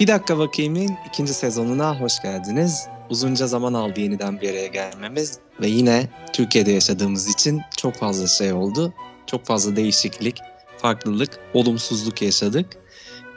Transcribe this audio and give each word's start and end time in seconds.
Bir 0.00 0.06
dakika 0.06 0.38
bakayımın 0.38 0.96
ikinci 1.08 1.34
sezonuna 1.34 2.00
hoş 2.00 2.22
geldiniz. 2.22 2.88
Uzunca 3.10 3.46
zaman 3.46 3.74
aldı 3.74 4.00
yeniden 4.00 4.40
bir 4.40 4.50
araya 4.50 4.66
gelmemiz 4.66 5.38
ve 5.60 5.66
yine 5.66 6.08
Türkiye'de 6.32 6.72
yaşadığımız 6.72 7.28
için 7.28 7.60
çok 7.76 7.94
fazla 7.94 8.26
şey 8.26 8.52
oldu. 8.52 8.94
Çok 9.26 9.46
fazla 9.46 9.76
değişiklik, 9.76 10.38
farklılık, 10.76 11.40
olumsuzluk 11.54 12.22
yaşadık. 12.22 12.66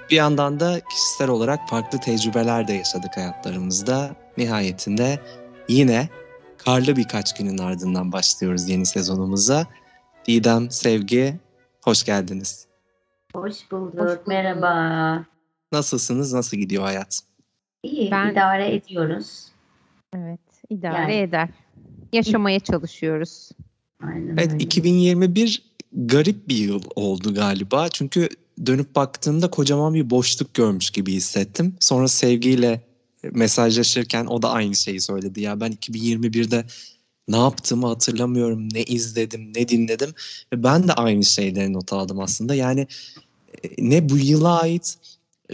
Bir 0.10 0.16
yandan 0.16 0.60
da 0.60 0.80
kişisel 0.80 1.30
olarak 1.30 1.70
farklı 1.70 2.00
tecrübeler 2.00 2.68
de 2.68 2.74
yaşadık 2.74 3.18
hayatlarımızda. 3.18 4.16
Nihayetinde 4.38 5.20
yine 5.68 6.10
karlı 6.58 6.96
birkaç 6.96 7.34
günün 7.34 7.58
ardından 7.58 8.12
başlıyoruz 8.12 8.70
yeni 8.70 8.86
sezonumuza. 8.86 9.66
Didem, 10.28 10.72
Sevgi, 10.72 11.40
hoş 11.82 12.04
geldiniz. 12.04 12.68
Hoş 13.34 13.72
bulduk. 13.72 13.94
Hoş 13.94 14.08
bulduk. 14.08 14.28
Merhaba. 14.28 15.31
Nasılsınız? 15.72 16.34
Nasıl 16.34 16.58
gidiyor 16.58 16.84
hayat? 16.84 17.22
İyi, 17.84 18.12
ben... 18.12 18.32
idare 18.32 18.76
ediyoruz. 18.76 19.48
Evet, 20.16 20.40
idare 20.70 21.16
yani. 21.16 21.28
eder. 21.28 21.50
Yaşamaya 22.14 22.60
çalışıyoruz. 22.60 23.50
Aynen 24.04 24.38
evet, 24.38 24.54
öyle. 24.54 24.64
2021 24.64 25.64
garip 25.92 26.48
bir 26.48 26.58
yıl 26.58 26.84
oldu 26.96 27.34
galiba. 27.34 27.90
Çünkü 27.90 28.30
dönüp 28.66 28.96
baktığımda 28.96 29.50
kocaman 29.50 29.94
bir 29.94 30.10
boşluk 30.10 30.54
görmüş 30.54 30.90
gibi 30.90 31.14
hissettim. 31.14 31.76
Sonra 31.80 32.08
sevgiyle 32.08 32.82
mesajlaşırken 33.32 34.26
o 34.26 34.42
da 34.42 34.50
aynı 34.50 34.76
şeyi 34.76 35.02
söyledi. 35.02 35.42
Ya 35.42 35.60
ben 35.60 35.72
2021'de 35.72 36.66
ne 37.28 37.38
yaptığımı 37.38 37.88
hatırlamıyorum, 37.88 38.74
ne 38.74 38.84
izledim, 38.84 39.54
ne 39.56 39.68
dinledim. 39.68 40.10
Ve 40.54 40.64
ben 40.64 40.88
de 40.88 40.94
aynı 40.94 41.24
şeyleri 41.24 41.74
not 41.74 41.94
aldım 41.94 42.20
aslında. 42.20 42.56
Yani 42.56 42.88
e, 43.64 43.70
ne 43.78 44.10
bu 44.10 44.18
yıla 44.18 44.60
ait 44.62 44.98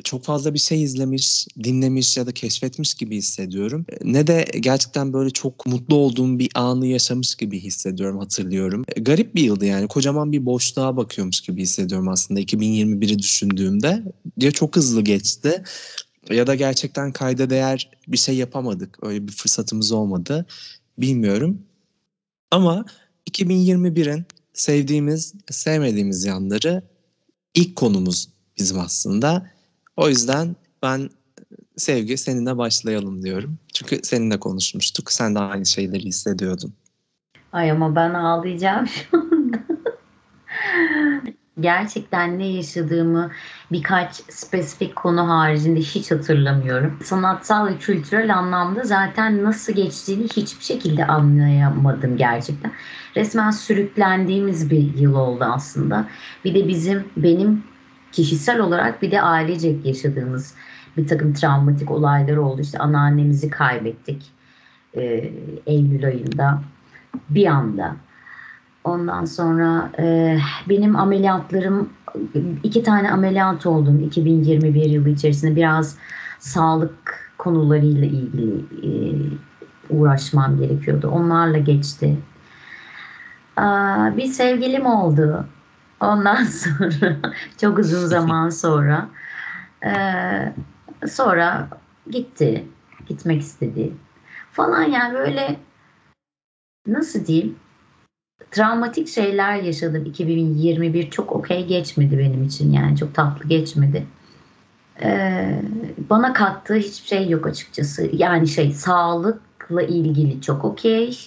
çok 0.03 0.23
fazla 0.23 0.53
bir 0.53 0.59
şey 0.59 0.83
izlemiş, 0.83 1.47
dinlemiş 1.63 2.17
ya 2.17 2.27
da 2.27 2.31
keşfetmiş 2.31 2.93
gibi 2.93 3.15
hissediyorum. 3.15 3.85
Ne 4.03 4.27
de 4.27 4.45
gerçekten 4.59 5.13
böyle 5.13 5.29
çok 5.29 5.65
mutlu 5.65 5.95
olduğum 5.95 6.39
bir 6.39 6.49
anı 6.55 6.87
yaşamış 6.87 7.35
gibi 7.35 7.59
hissediyorum, 7.59 8.19
hatırlıyorum. 8.19 8.85
Garip 8.97 9.35
bir 9.35 9.43
yıldı 9.43 9.65
yani. 9.65 9.87
Kocaman 9.87 10.31
bir 10.31 10.45
boşluğa 10.45 10.97
bakıyormuş 10.97 11.41
gibi 11.41 11.61
hissediyorum 11.61 12.07
aslında 12.07 12.39
2021'i 12.39 13.19
düşündüğümde. 13.19 14.03
Ya 14.37 14.51
çok 14.51 14.75
hızlı 14.75 15.01
geçti 15.01 15.63
ya 16.29 16.47
da 16.47 16.55
gerçekten 16.55 17.11
kayda 17.11 17.49
değer 17.49 17.89
bir 18.07 18.17
şey 18.17 18.35
yapamadık. 18.35 18.97
Öyle 19.01 19.27
bir 19.27 19.31
fırsatımız 19.31 19.91
olmadı. 19.91 20.45
Bilmiyorum. 20.97 21.61
Ama 22.51 22.85
2021'in 23.31 24.25
sevdiğimiz, 24.53 25.33
sevmediğimiz 25.51 26.25
yanları 26.25 26.83
ilk 27.53 27.75
konumuz 27.75 28.29
bizim 28.57 28.79
aslında. 28.79 29.56
O 29.97 30.09
yüzden 30.09 30.55
ben 30.83 31.09
Sevgi 31.77 32.17
seninle 32.17 32.57
başlayalım 32.57 33.23
diyorum. 33.23 33.57
Çünkü 33.73 33.99
seninle 34.03 34.39
konuşmuştuk. 34.39 35.11
Sen 35.11 35.35
de 35.35 35.39
aynı 35.39 35.65
şeyleri 35.65 36.03
hissediyordun. 36.03 36.73
Ay 37.53 37.71
ama 37.71 37.95
ben 37.95 38.13
ağlayacağım 38.13 38.87
şu 39.11 39.17
anda. 39.17 39.57
Gerçekten 41.59 42.39
ne 42.39 42.47
yaşadığımı 42.47 43.31
birkaç 43.71 44.15
spesifik 44.15 44.95
konu 44.95 45.29
haricinde 45.29 45.79
hiç 45.79 46.11
hatırlamıyorum. 46.11 46.99
Sanatsal 47.03 47.67
ve 47.67 47.77
kültürel 47.77 48.37
anlamda 48.37 48.83
zaten 48.83 49.43
nasıl 49.43 49.73
geçtiğini 49.73 50.23
hiçbir 50.23 50.63
şekilde 50.63 51.07
anlayamadım 51.07 52.17
gerçekten. 52.17 52.71
Resmen 53.15 53.51
sürüklendiğimiz 53.51 54.69
bir 54.69 54.97
yıl 54.97 55.15
oldu 55.15 55.43
aslında. 55.43 56.07
Bir 56.45 56.55
de 56.55 56.67
bizim 56.67 57.07
benim 57.17 57.63
kişisel 58.11 58.59
olarak 58.59 59.01
bir 59.01 59.11
de 59.11 59.21
ailecek 59.21 59.85
yaşadığımız 59.85 60.55
bir 60.97 61.07
takım 61.07 61.33
travmatik 61.33 61.91
olaylar 61.91 62.37
oldu. 62.37 62.61
İşte 62.61 62.77
anneannemizi 62.79 63.49
kaybettik 63.49 64.31
e, 64.95 65.31
Eylül 65.65 66.05
ayında 66.05 66.61
bir 67.29 67.45
anda. 67.45 67.95
Ondan 68.83 69.25
sonra 69.25 69.91
e, 69.99 70.37
benim 70.69 70.95
ameliyatlarım 70.95 71.89
iki 72.63 72.83
tane 72.83 73.11
ameliyat 73.11 73.65
oldum 73.65 73.99
2021 73.99 74.85
yılı 74.85 75.09
içerisinde 75.09 75.55
biraz 75.55 75.97
sağlık 76.39 77.31
konularıyla 77.37 78.07
ilgili 78.07 78.55
e, 78.83 78.89
uğraşmam 79.89 80.57
gerekiyordu. 80.57 81.09
Onlarla 81.09 81.57
geçti. 81.57 82.17
Aa, 83.57 84.17
bir 84.17 84.25
sevgilim 84.25 84.85
oldu. 84.85 85.45
Ondan 85.99 86.43
sonra 86.43 87.17
çok 87.61 87.79
uzun 87.79 88.05
zaman 88.05 88.49
sonra 88.49 89.09
e, 89.85 89.91
sonra 91.07 91.67
gitti. 92.11 92.65
Gitmek 93.07 93.41
istedi. 93.41 93.93
Falan 94.51 94.83
yani 94.83 95.13
böyle 95.13 95.55
nasıl 96.87 97.25
diyeyim 97.25 97.55
travmatik 98.51 99.07
şeyler 99.07 99.55
yaşadım 99.55 100.05
2021 100.05 101.09
çok 101.09 101.31
okey 101.31 101.67
geçmedi 101.67 102.17
benim 102.17 102.43
için 102.43 102.71
yani 102.71 102.97
çok 102.97 103.13
tatlı 103.13 103.49
geçmedi. 103.49 104.07
Ee, 105.01 105.61
bana 106.09 106.33
kattığı 106.33 106.75
hiçbir 106.75 107.07
şey 107.07 107.29
yok 107.29 107.47
açıkçası. 107.47 108.09
Yani 108.13 108.47
şey 108.47 108.71
sağlıkla 108.71 109.81
ilgili 109.81 110.41
çok 110.41 110.65
okey 110.65 111.17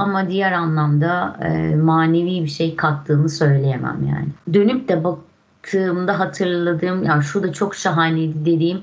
ama 0.00 0.28
diğer 0.28 0.52
anlamda 0.52 1.36
e, 1.42 1.76
manevi 1.76 2.44
bir 2.44 2.50
şey 2.50 2.76
kattığını 2.76 3.28
söyleyemem 3.28 4.08
yani. 4.08 4.28
Dönüp 4.54 4.88
de 4.88 5.04
baktığımda 5.04 6.18
hatırladığım 6.18 7.04
ya 7.04 7.22
şu 7.22 7.42
da 7.42 7.52
çok 7.52 7.74
şahaneydi 7.74 8.44
dediğim 8.44 8.82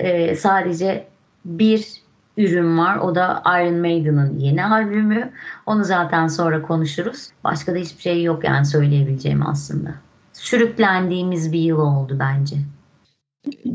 e, 0.00 0.36
sadece 0.36 1.06
bir 1.44 2.02
ürün 2.36 2.78
var. 2.78 2.96
O 2.96 3.14
da 3.14 3.42
Iron 3.46 3.78
Maiden'ın 3.78 4.38
yeni 4.38 4.64
albümü. 4.64 5.32
Onu 5.66 5.84
zaten 5.84 6.28
sonra 6.28 6.62
konuşuruz. 6.62 7.28
Başka 7.44 7.74
da 7.74 7.78
hiçbir 7.78 8.02
şey 8.02 8.22
yok 8.22 8.44
yani 8.44 8.66
söyleyebileceğim 8.66 9.46
aslında. 9.46 9.94
Sürüklendiğimiz 10.32 11.52
bir 11.52 11.60
yıl 11.60 11.78
oldu 11.78 12.16
bence. 12.18 12.56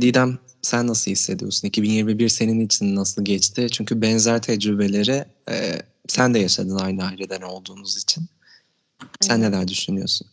Didem 0.02 0.38
sen 0.62 0.88
nasıl 0.88 1.12
hissediyorsun? 1.12 1.68
2021 1.68 2.30
senin 2.30 2.60
için 2.60 2.96
nasıl 2.96 3.26
geçti? 3.26 3.68
Çünkü 3.72 4.02
benzer 4.02 4.42
tecrübeleri 4.42 5.26
e, 5.50 5.82
sen 6.08 6.34
de 6.34 6.40
yaşadın 6.40 6.78
aynı 6.78 7.04
aileden 7.04 7.42
olduğunuz 7.42 7.98
için. 8.04 8.24
Sen 9.22 9.40
evet. 9.40 9.54
neler 9.54 9.68
düşünüyorsun? 9.68 10.28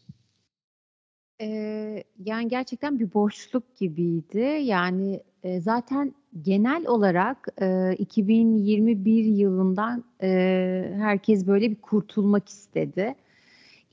Ee, 1.41 2.05
yani 2.25 2.49
gerçekten 2.49 3.01
bir 3.01 3.15
boşluk 3.15 3.77
gibiydi. 3.77 4.61
Yani 4.65 5.21
e, 5.43 5.61
zaten 5.61 6.15
genel 6.43 6.87
olarak 6.87 7.49
e, 7.61 7.95
2021 7.99 9.25
yılından 9.25 10.05
e, 10.23 10.95
herkes 10.97 11.47
böyle 11.47 11.71
bir 11.71 11.77
kurtulmak 11.77 12.49
istedi. 12.49 13.15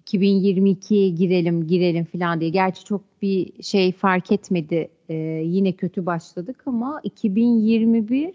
2022'ye 0.06 1.10
girelim 1.10 1.68
girelim 1.68 2.06
falan 2.06 2.40
diye. 2.40 2.50
Gerçi 2.50 2.86
çok 2.86 3.02
bir 3.22 3.64
şey 3.64 3.92
fark 3.92 4.32
etmedi. 4.32 4.90
E, 5.10 5.14
yine 5.46 5.72
kötü 5.72 6.06
başladık 6.06 6.64
ama 6.66 7.00
2021 7.04 8.34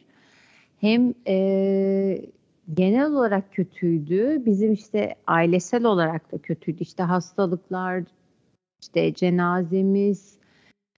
hem 0.81 1.15
e, 1.27 2.23
genel 2.75 3.13
olarak 3.13 3.53
kötüydü. 3.53 4.43
Bizim 4.47 4.73
işte 4.73 5.15
ailesel 5.27 5.85
olarak 5.85 6.33
da 6.33 6.39
kötüydü. 6.39 6.83
İşte 6.83 7.03
hastalıklar, 7.03 8.03
işte 8.83 9.15
cenazemiz, 9.15 10.39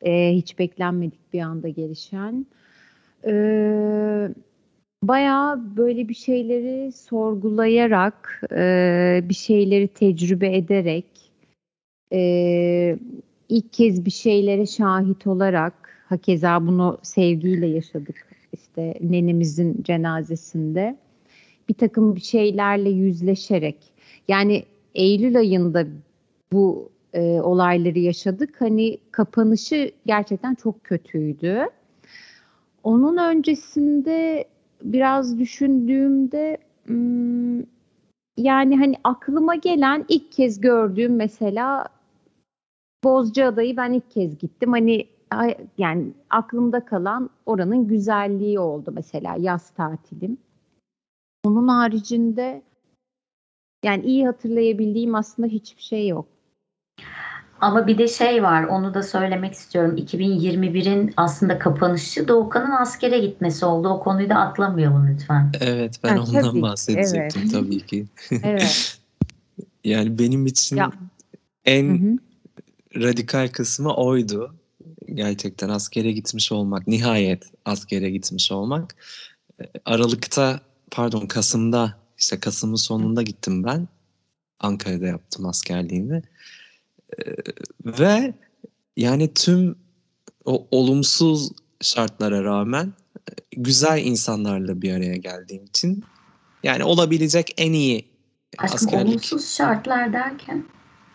e, 0.02 0.32
hiç 0.32 0.58
beklenmedik 0.58 1.32
bir 1.32 1.40
anda 1.40 1.68
gelişen. 1.68 2.46
E, 3.26 3.34
bayağı 5.02 5.76
böyle 5.76 6.08
bir 6.08 6.14
şeyleri 6.14 6.92
sorgulayarak, 6.92 8.42
e, 8.52 9.20
bir 9.28 9.34
şeyleri 9.34 9.88
tecrübe 9.88 10.56
ederek, 10.56 11.06
e, 12.12 12.98
ilk 13.48 13.72
kez 13.72 14.04
bir 14.04 14.10
şeylere 14.10 14.66
şahit 14.66 15.26
olarak, 15.26 16.04
hakeza 16.08 16.66
bunu 16.66 16.98
sevgiyle 17.02 17.66
yaşadık 17.66 18.26
işte 18.52 18.94
nenemizin 19.00 19.82
cenazesinde 19.82 20.96
bir 21.68 21.74
takım 21.74 22.18
şeylerle 22.18 22.90
yüzleşerek 22.90 23.76
yani 24.28 24.64
Eylül 24.94 25.38
ayında 25.38 25.86
bu 26.52 26.92
e, 27.12 27.40
olayları 27.40 27.98
yaşadık. 27.98 28.60
Hani 28.60 28.98
kapanışı 29.10 29.92
gerçekten 30.06 30.54
çok 30.54 30.84
kötüydü. 30.84 31.66
Onun 32.82 33.16
öncesinde 33.16 34.44
biraz 34.82 35.38
düşündüğümde 35.38 36.58
hmm, 36.84 37.58
yani 38.36 38.78
hani 38.78 38.94
aklıma 39.04 39.54
gelen 39.54 40.04
ilk 40.08 40.32
kez 40.32 40.60
gördüğüm 40.60 41.16
mesela 41.16 41.88
Bozcaada'yı 43.04 43.76
ben 43.76 43.92
ilk 43.92 44.10
kez 44.10 44.38
gittim. 44.38 44.72
Hani 44.72 45.06
yani 45.78 46.06
aklımda 46.30 46.84
kalan 46.84 47.30
oranın 47.46 47.88
güzelliği 47.88 48.58
oldu 48.58 48.92
mesela 48.94 49.36
yaz 49.38 49.70
tatilim. 49.70 50.38
Onun 51.44 51.68
haricinde 51.68 52.62
yani 53.84 54.06
iyi 54.06 54.26
hatırlayabildiğim 54.26 55.14
aslında 55.14 55.48
hiçbir 55.48 55.82
şey 55.82 56.08
yok. 56.08 56.26
Ama 57.60 57.86
bir 57.86 57.98
de 57.98 58.08
şey 58.08 58.42
var 58.42 58.64
onu 58.64 58.94
da 58.94 59.02
söylemek 59.02 59.52
istiyorum. 59.54 59.96
2021'in 59.96 61.14
aslında 61.16 61.58
kapanışı 61.58 62.28
Doğukan'ın 62.28 62.70
askere 62.70 63.18
gitmesi 63.18 63.64
oldu. 63.64 63.88
O 63.88 64.00
konuyu 64.00 64.30
da 64.30 64.34
atlamayalım 64.34 65.08
lütfen. 65.14 65.52
Evet 65.60 66.00
ben 66.04 66.16
Ha, 66.16 66.22
ondan 66.22 66.42
tabii, 66.42 66.62
bahsedecektim 66.62 67.42
evet. 67.42 67.52
tabii 67.52 67.86
ki. 67.86 68.06
Evet. 68.42 68.98
Yani 69.84 70.18
benim 70.18 70.46
için 70.46 70.76
Ya. 70.76 70.92
en 71.64 71.88
Hı 71.88 71.92
hı. 71.92 72.18
radikal 73.02 73.48
kısmı 73.48 73.94
oydu. 73.94 74.54
Gerçekten 75.14 75.68
askere 75.68 76.12
gitmiş 76.12 76.52
olmak, 76.52 76.86
nihayet 76.86 77.44
askere 77.64 78.10
gitmiş 78.10 78.52
olmak. 78.52 78.96
E, 79.60 79.64
Aralık'ta, 79.84 80.60
pardon 80.92 81.26
Kasım'da, 81.26 81.98
işte 82.18 82.40
Kasım'ın 82.40 82.74
sonunda 82.76 83.22
gittim 83.22 83.64
ben. 83.64 83.88
Ankara'da 84.60 85.06
yaptım 85.06 85.46
askerliğimi. 85.46 86.22
E, 87.18 87.22
Ve 87.84 88.34
yani 88.96 89.34
tüm 89.34 89.76
o 90.44 90.66
olumsuz 90.70 91.50
şartlara 91.80 92.44
rağmen 92.44 92.86
e, 93.16 93.32
güzel 93.56 94.04
insanlarla 94.04 94.82
bir 94.82 94.92
araya 94.94 95.16
geldiğim 95.16 95.64
için 95.64 96.04
yani 96.62 96.84
olabilecek 96.84 97.54
en 97.56 97.72
iyi 97.72 98.12
Aşkım 98.58 98.74
askerlik. 98.74 99.08
olumsuz 99.08 99.48
şartlar 99.54 100.12
derken. 100.12 100.64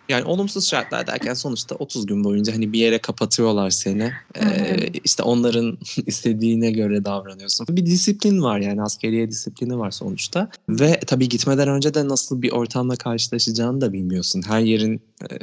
Yani 0.09 0.25
olumsuz 0.25 0.67
şartlar 0.67 1.07
derken 1.07 1.33
sonuçta 1.33 1.75
30 1.75 2.05
gün 2.05 2.23
boyunca 2.23 2.53
hani 2.53 2.73
bir 2.73 2.79
yere 2.79 2.97
kapatıyorlar 2.97 3.69
seni. 3.69 4.11
Ee, 4.41 4.87
işte 5.03 5.23
onların 5.23 5.77
istediğine 6.05 6.71
göre 6.71 7.05
davranıyorsun. 7.05 7.67
Bir 7.69 7.85
disiplin 7.85 8.41
var 8.41 8.59
yani 8.59 8.81
askeriye 8.81 9.31
disiplini 9.31 9.79
var 9.79 9.91
sonuçta. 9.91 10.49
Ve 10.69 10.99
tabii 10.99 11.29
gitmeden 11.29 11.67
önce 11.67 11.93
de 11.93 12.07
nasıl 12.07 12.41
bir 12.41 12.51
ortamla 12.51 12.95
karşılaşacağını 12.95 13.81
da 13.81 13.93
bilmiyorsun. 13.93 14.41
Her 14.47 14.59
yerin 14.59 15.01
e, 15.21 15.37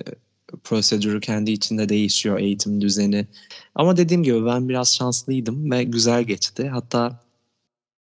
prosedürü 0.64 1.20
kendi 1.20 1.50
içinde 1.50 1.88
değişiyor, 1.88 2.38
eğitim 2.38 2.81
düzeni. 2.81 3.26
Ama 3.75 3.96
dediğim 3.96 4.22
gibi 4.22 4.46
ben 4.46 4.69
biraz 4.69 4.94
şanslıydım 4.94 5.70
ve 5.70 5.84
güzel 5.84 6.25
geçti. 6.25 6.69
Hatta 6.69 7.20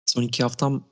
son 0.06 0.24
iki 0.24 0.44
haftam 0.44 0.84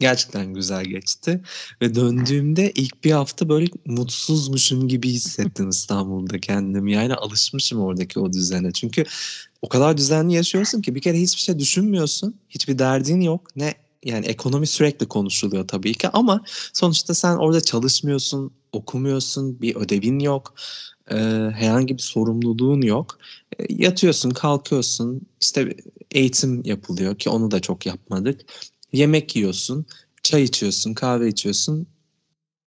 gerçekten 0.00 0.54
güzel 0.54 0.84
geçti. 0.84 1.42
Ve 1.82 1.94
döndüğümde 1.94 2.72
ilk 2.74 3.04
bir 3.04 3.10
hafta 3.12 3.48
böyle 3.48 3.66
mutsuzmuşum 3.86 4.88
gibi 4.88 5.08
hissettim 5.10 5.68
İstanbul'da 5.68 6.40
kendimi. 6.40 6.92
Yani 6.92 7.14
alışmışım 7.14 7.80
oradaki 7.80 8.20
o 8.20 8.32
düzene. 8.32 8.72
Çünkü 8.72 9.04
o 9.62 9.68
kadar 9.68 9.96
düzenli 9.96 10.34
yaşıyorsun 10.34 10.82
ki 10.82 10.94
bir 10.94 11.00
kere 11.00 11.20
hiçbir 11.20 11.40
şey 11.42 11.58
düşünmüyorsun. 11.58 12.40
Hiçbir 12.48 12.78
derdin 12.78 13.20
yok. 13.20 13.56
Ne 13.56 13.74
yani 14.04 14.26
ekonomi 14.26 14.66
sürekli 14.66 15.06
konuşuluyor 15.08 15.68
tabii 15.68 15.94
ki 15.94 16.08
ama 16.08 16.44
sonuçta 16.72 17.14
sen 17.14 17.36
orada 17.36 17.60
çalışmıyorsun, 17.60 18.52
okumuyorsun, 18.72 19.60
bir 19.62 19.76
ödevin 19.76 20.18
yok. 20.18 20.54
e, 21.10 21.14
herhangi 21.54 21.96
bir 21.96 22.02
sorumluluğun 22.02 22.82
yok. 22.82 23.18
E, 23.58 23.64
yatıyorsun, 23.74 24.30
kalkıyorsun. 24.30 25.22
işte 25.40 25.76
eğitim 26.10 26.62
yapılıyor 26.64 27.18
ki 27.18 27.30
onu 27.30 27.50
da 27.50 27.60
çok 27.60 27.86
yapmadık. 27.86 28.40
Yemek 28.92 29.36
yiyorsun, 29.36 29.86
çay 30.22 30.42
içiyorsun, 30.42 30.94
kahve 30.94 31.28
içiyorsun, 31.28 31.86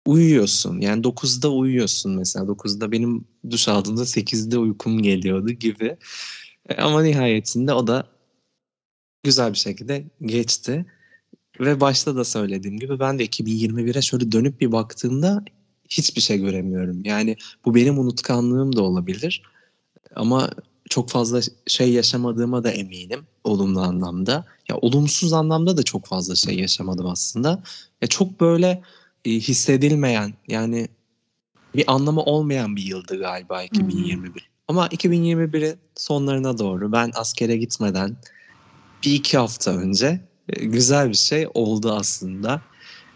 uyuyorsun. 0.05 0.81
Yani 0.81 1.03
9'da 1.03 1.51
uyuyorsun 1.51 2.15
mesela. 2.15 2.45
9'da 2.45 2.91
benim 2.91 3.25
duş 3.49 3.67
aldığımda 3.67 4.05
8'de 4.05 4.57
uykum 4.57 5.01
geliyordu 5.01 5.49
gibi. 5.51 5.97
E, 6.69 6.75
Ama 6.75 7.01
nihayetinde 7.03 7.73
o 7.73 7.87
da 7.87 8.07
güzel 9.23 9.53
bir 9.53 9.57
şekilde 9.57 10.05
geçti. 10.21 10.85
Ve 11.59 11.79
başta 11.81 12.15
da 12.15 12.23
söylediğim 12.23 12.77
gibi 12.77 12.99
ben 12.99 13.19
de 13.19 13.25
2021'e 13.25 14.01
şöyle 14.01 14.31
dönüp 14.31 14.61
bir 14.61 14.71
baktığımda 14.71 15.43
hiçbir 15.89 16.21
şey 16.21 16.37
göremiyorum. 16.37 17.01
Yani 17.05 17.37
bu 17.65 17.75
benim 17.75 17.99
unutkanlığım 17.99 18.75
da 18.75 18.81
olabilir. 18.81 19.43
Ama 20.15 20.49
çok 20.93 21.09
fazla 21.09 21.41
şey 21.67 21.93
yaşamadığıma 21.93 22.63
da 22.63 22.71
eminim 22.71 23.27
olumlu 23.43 23.81
anlamda. 23.81 24.45
Ya 24.69 24.77
olumsuz 24.77 25.33
anlamda 25.33 25.77
da 25.77 25.83
çok 25.83 26.05
fazla 26.05 26.35
şey 26.35 26.59
yaşamadım 26.59 27.05
aslında. 27.05 27.63
Ya 28.01 28.07
çok 28.07 28.41
böyle 28.41 28.81
e, 29.25 29.31
hissedilmeyen 29.31 30.33
yani 30.47 30.87
bir 31.75 31.83
anlamı 31.87 32.21
olmayan 32.21 32.75
bir 32.75 32.83
yıldı 32.83 33.19
galiba 33.19 33.63
2021. 33.63 34.49
Ama 34.67 34.87
2021'in 34.87 35.77
sonlarına 35.95 36.57
doğru 36.57 36.91
ben 36.91 37.11
askere 37.15 37.57
gitmeden 37.57 38.17
bir 39.05 39.13
iki 39.13 39.37
hafta 39.37 39.71
önce 39.71 40.21
e, 40.49 40.65
güzel 40.65 41.09
bir 41.09 41.17
şey 41.17 41.47
oldu 41.53 41.91
aslında. 41.91 42.61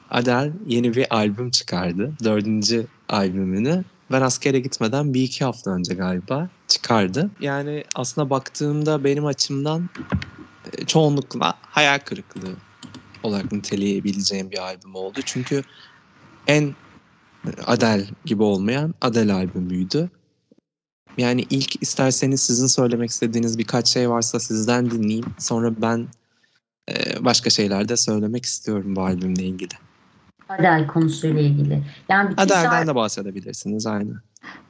Adele 0.09 0.53
yeni 0.67 0.95
bir 0.95 1.15
albüm 1.15 1.51
çıkardı. 1.51 2.13
Dördüncü 2.23 2.87
albümünü. 3.09 3.83
Ben 4.11 4.21
askere 4.21 4.59
gitmeden 4.59 5.13
bir 5.13 5.23
iki 5.23 5.45
hafta 5.45 5.71
önce 5.71 5.93
galiba 5.93 6.49
çıkardı. 6.67 7.29
Yani 7.39 7.83
aslında 7.95 8.29
baktığımda 8.29 9.03
benim 9.03 9.25
açımdan 9.25 9.89
e, 10.73 10.85
çoğunlukla 10.85 11.53
hayal 11.61 11.99
kırıklığı 11.99 12.55
olarak 13.23 13.51
niteleyebileceğim 13.51 14.51
bir 14.51 14.57
albüm 14.57 14.95
oldu. 14.95 15.19
Çünkü 15.25 15.63
en 16.47 16.75
Adele 17.65 18.05
gibi 18.25 18.43
olmayan 18.43 18.93
Adele 19.01 19.33
albümüydü. 19.33 20.09
Yani 21.17 21.45
ilk 21.49 21.83
isterseniz 21.83 22.41
sizin 22.41 22.67
söylemek 22.67 23.09
istediğiniz 23.09 23.57
birkaç 23.57 23.87
şey 23.87 24.09
varsa 24.09 24.39
sizden 24.39 24.91
dinleyeyim. 24.91 25.25
Sonra 25.39 25.81
ben 25.81 26.07
e, 26.89 27.25
başka 27.25 27.49
şeyler 27.49 27.89
de 27.89 27.97
söylemek 27.97 28.45
istiyorum 28.45 28.95
bu 28.95 29.01
albümle 29.01 29.43
ilgili. 29.43 29.86
Adele 30.49 30.87
konusuyla 30.87 31.41
ilgili. 31.41 31.83
Yani 32.09 32.29
bütün, 32.29 32.43
Adele'den 32.43 32.63
şarkı, 32.63 32.87
de 32.87 32.95
bahsedebilirsiniz 32.95 33.87
aynı. 33.87 34.11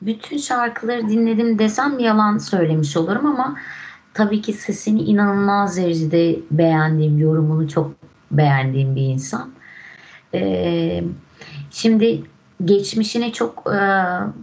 bütün 0.02 0.38
şarkıları 0.38 1.10
dinledim 1.10 1.60
desem 1.60 2.00
yalan 2.00 2.38
söylemiş 2.38 2.98
olurum 2.98 3.26
ama 3.26 3.56
tabii 4.14 4.42
ki 4.42 4.54
sesini 4.54 5.02
inanılmaz 5.02 5.78
derecede 5.78 6.40
beğendiğim, 6.52 7.20
yorumunu 7.20 7.70
çok 7.70 7.92
beğendiğim 8.32 8.96
bir 8.96 9.02
insan. 9.02 9.50
Ee, 10.34 11.04
şimdi 11.72 12.24
geçmişine 12.66 13.32
çok 13.34 13.64
e, 13.74 13.80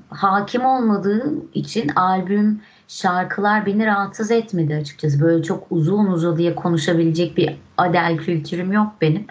hakim 0.08 0.64
olmadığım 0.64 1.48
için 1.54 1.88
albüm 1.88 2.60
şarkılar 2.88 3.66
beni 3.66 3.86
rahatsız 3.86 4.30
etmedi 4.30 4.74
açıkçası. 4.74 5.20
Böyle 5.20 5.42
çok 5.42 5.66
uzun 5.70 6.06
uzadıya 6.06 6.54
konuşabilecek 6.54 7.36
bir 7.36 7.56
Adele 7.78 8.16
kültürüm 8.16 8.72
yok 8.72 8.92
benim. 9.00 9.26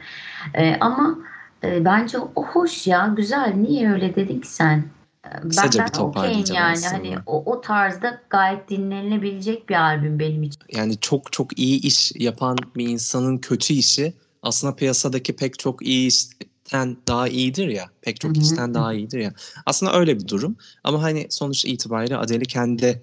Ee, 0.54 0.78
ama 0.80 1.16
e, 1.64 1.86
bence 1.86 2.18
o 2.20 2.44
hoş 2.44 2.88
ya, 2.88 3.14
güzel. 3.18 3.54
Niye 3.56 3.92
öyle 3.92 4.16
dedin 4.16 4.40
ki 4.40 4.48
sen? 4.48 4.78
Ee, 5.26 5.30
Ben, 5.34 5.50
Kısaca 5.50 5.80
ben 5.80 5.88
bir 5.88 5.92
okeyim 5.92 6.12
toparlayacağım 6.12 6.62
yani. 6.62 6.72
aslında. 6.72 6.94
Hani 6.94 7.18
o, 7.26 7.52
o 7.52 7.62
tarzda 7.62 8.22
gayet 8.30 8.70
dinlenilebilecek 8.70 9.70
bir 9.70 9.76
albüm 9.76 10.20
benim 10.20 10.44
için. 10.44 10.62
Yani 10.76 11.00
çok 11.00 11.32
çok 11.32 11.60
iyi 11.60 11.82
iş 11.82 12.12
yapan 12.16 12.58
bir 12.76 12.88
insanın 12.88 13.38
kötü 13.38 13.74
işi 13.74 14.14
aslında 14.44 14.76
piyasadaki 14.76 15.36
pek 15.36 15.60
çok 15.60 15.82
iyi 15.88 16.08
işten 16.08 16.98
daha 17.08 17.28
iyidir 17.28 17.68
ya. 17.68 17.86
Pek 18.02 18.20
çok 18.20 18.36
Hı 18.36 18.40
hı. 18.40 18.44
işten 18.44 18.74
daha 18.74 18.94
iyidir 18.94 19.20
ya. 19.20 19.34
Aslında 19.66 20.00
öyle 20.00 20.20
bir 20.20 20.28
durum. 20.28 20.56
Ama 20.84 21.04
hani 21.04 21.28
sonuç 21.30 21.66
itibariyle 21.66 22.18
Adele'i 22.18 22.46
kendi 22.46 23.02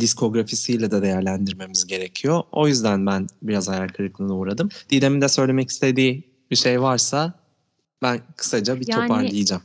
diskografisiyle 0.00 0.90
de 0.90 1.02
değerlendirmemiz 1.02 1.86
gerekiyor. 1.86 2.42
O 2.52 2.68
yüzden 2.68 3.06
ben 3.06 3.26
biraz 3.42 3.68
hayal 3.68 3.88
kırıklığına 3.88 4.34
uğradım. 4.34 4.68
Didem'in 4.90 5.20
de 5.20 5.28
söylemek 5.28 5.70
istediği 5.70 6.24
bir 6.50 6.56
şey 6.56 6.82
varsa 6.82 7.34
ben 8.02 8.18
kısaca 8.36 8.80
bir 8.80 8.86
Yani- 8.88 9.08
toparlayacağım. 9.08 9.62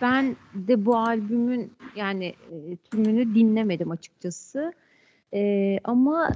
Ben 0.00 0.36
de 0.54 0.86
bu 0.86 0.96
albümün 0.96 1.72
yani 1.96 2.24
e, 2.24 2.76
tümünü 2.76 3.34
dinlemedim 3.34 3.90
açıkçası. 3.90 4.72
E, 5.34 5.78
ama 5.84 6.30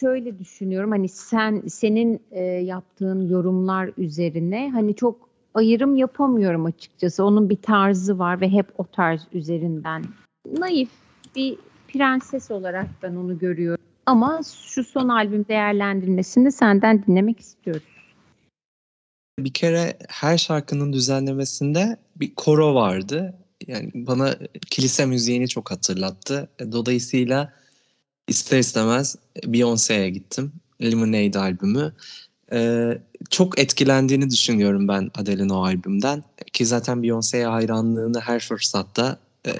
şöyle 0.00 0.38
düşünüyorum 0.38 0.90
hani 0.90 1.08
sen 1.08 1.62
senin 1.68 2.20
e, 2.30 2.42
yaptığın 2.44 3.28
yorumlar 3.28 3.90
üzerine 3.98 4.70
hani 4.70 4.94
çok 4.94 5.28
ayrım 5.54 5.96
yapamıyorum 5.96 6.64
açıkçası. 6.64 7.24
Onun 7.24 7.50
bir 7.50 7.56
tarzı 7.56 8.18
var 8.18 8.40
ve 8.40 8.48
hep 8.48 8.66
o 8.78 8.84
tarz 8.84 9.26
üzerinden 9.32 10.04
naif 10.58 10.88
bir 11.36 11.56
prenses 11.88 12.50
olarak 12.50 12.86
ben 13.02 13.16
onu 13.16 13.38
görüyorum. 13.38 13.84
Ama 14.06 14.40
şu 14.66 14.84
son 14.84 15.08
albüm 15.08 15.46
değerlendirmesini 15.48 16.52
senden 16.52 17.04
dinlemek 17.06 17.40
istiyorum. 17.40 17.82
Bir 19.38 19.52
kere 19.52 19.98
her 20.08 20.38
şarkının 20.38 20.92
düzenlemesinde 20.92 21.96
bir 22.16 22.34
koro 22.34 22.74
vardı. 22.74 23.34
Yani 23.66 23.90
bana 23.94 24.36
kilise 24.70 25.06
müziğini 25.06 25.48
çok 25.48 25.70
hatırlattı. 25.70 26.48
Dolayısıyla 26.72 27.52
ister 28.28 28.58
istemez 28.58 29.16
Beyoncé'ye 29.44 30.10
gittim. 30.10 30.52
Lemonade 30.82 31.38
albümü. 31.38 31.92
Ee, 32.52 32.98
çok 33.30 33.58
etkilendiğini 33.58 34.30
düşünüyorum 34.30 34.88
ben 34.88 35.10
Adele'in 35.14 35.48
o 35.48 35.64
albümden. 35.64 36.24
Ki 36.52 36.66
zaten 36.66 36.98
Beyoncé'ye 36.98 37.46
hayranlığını 37.46 38.20
her 38.20 38.40
fırsatta 38.40 39.18
e, 39.46 39.52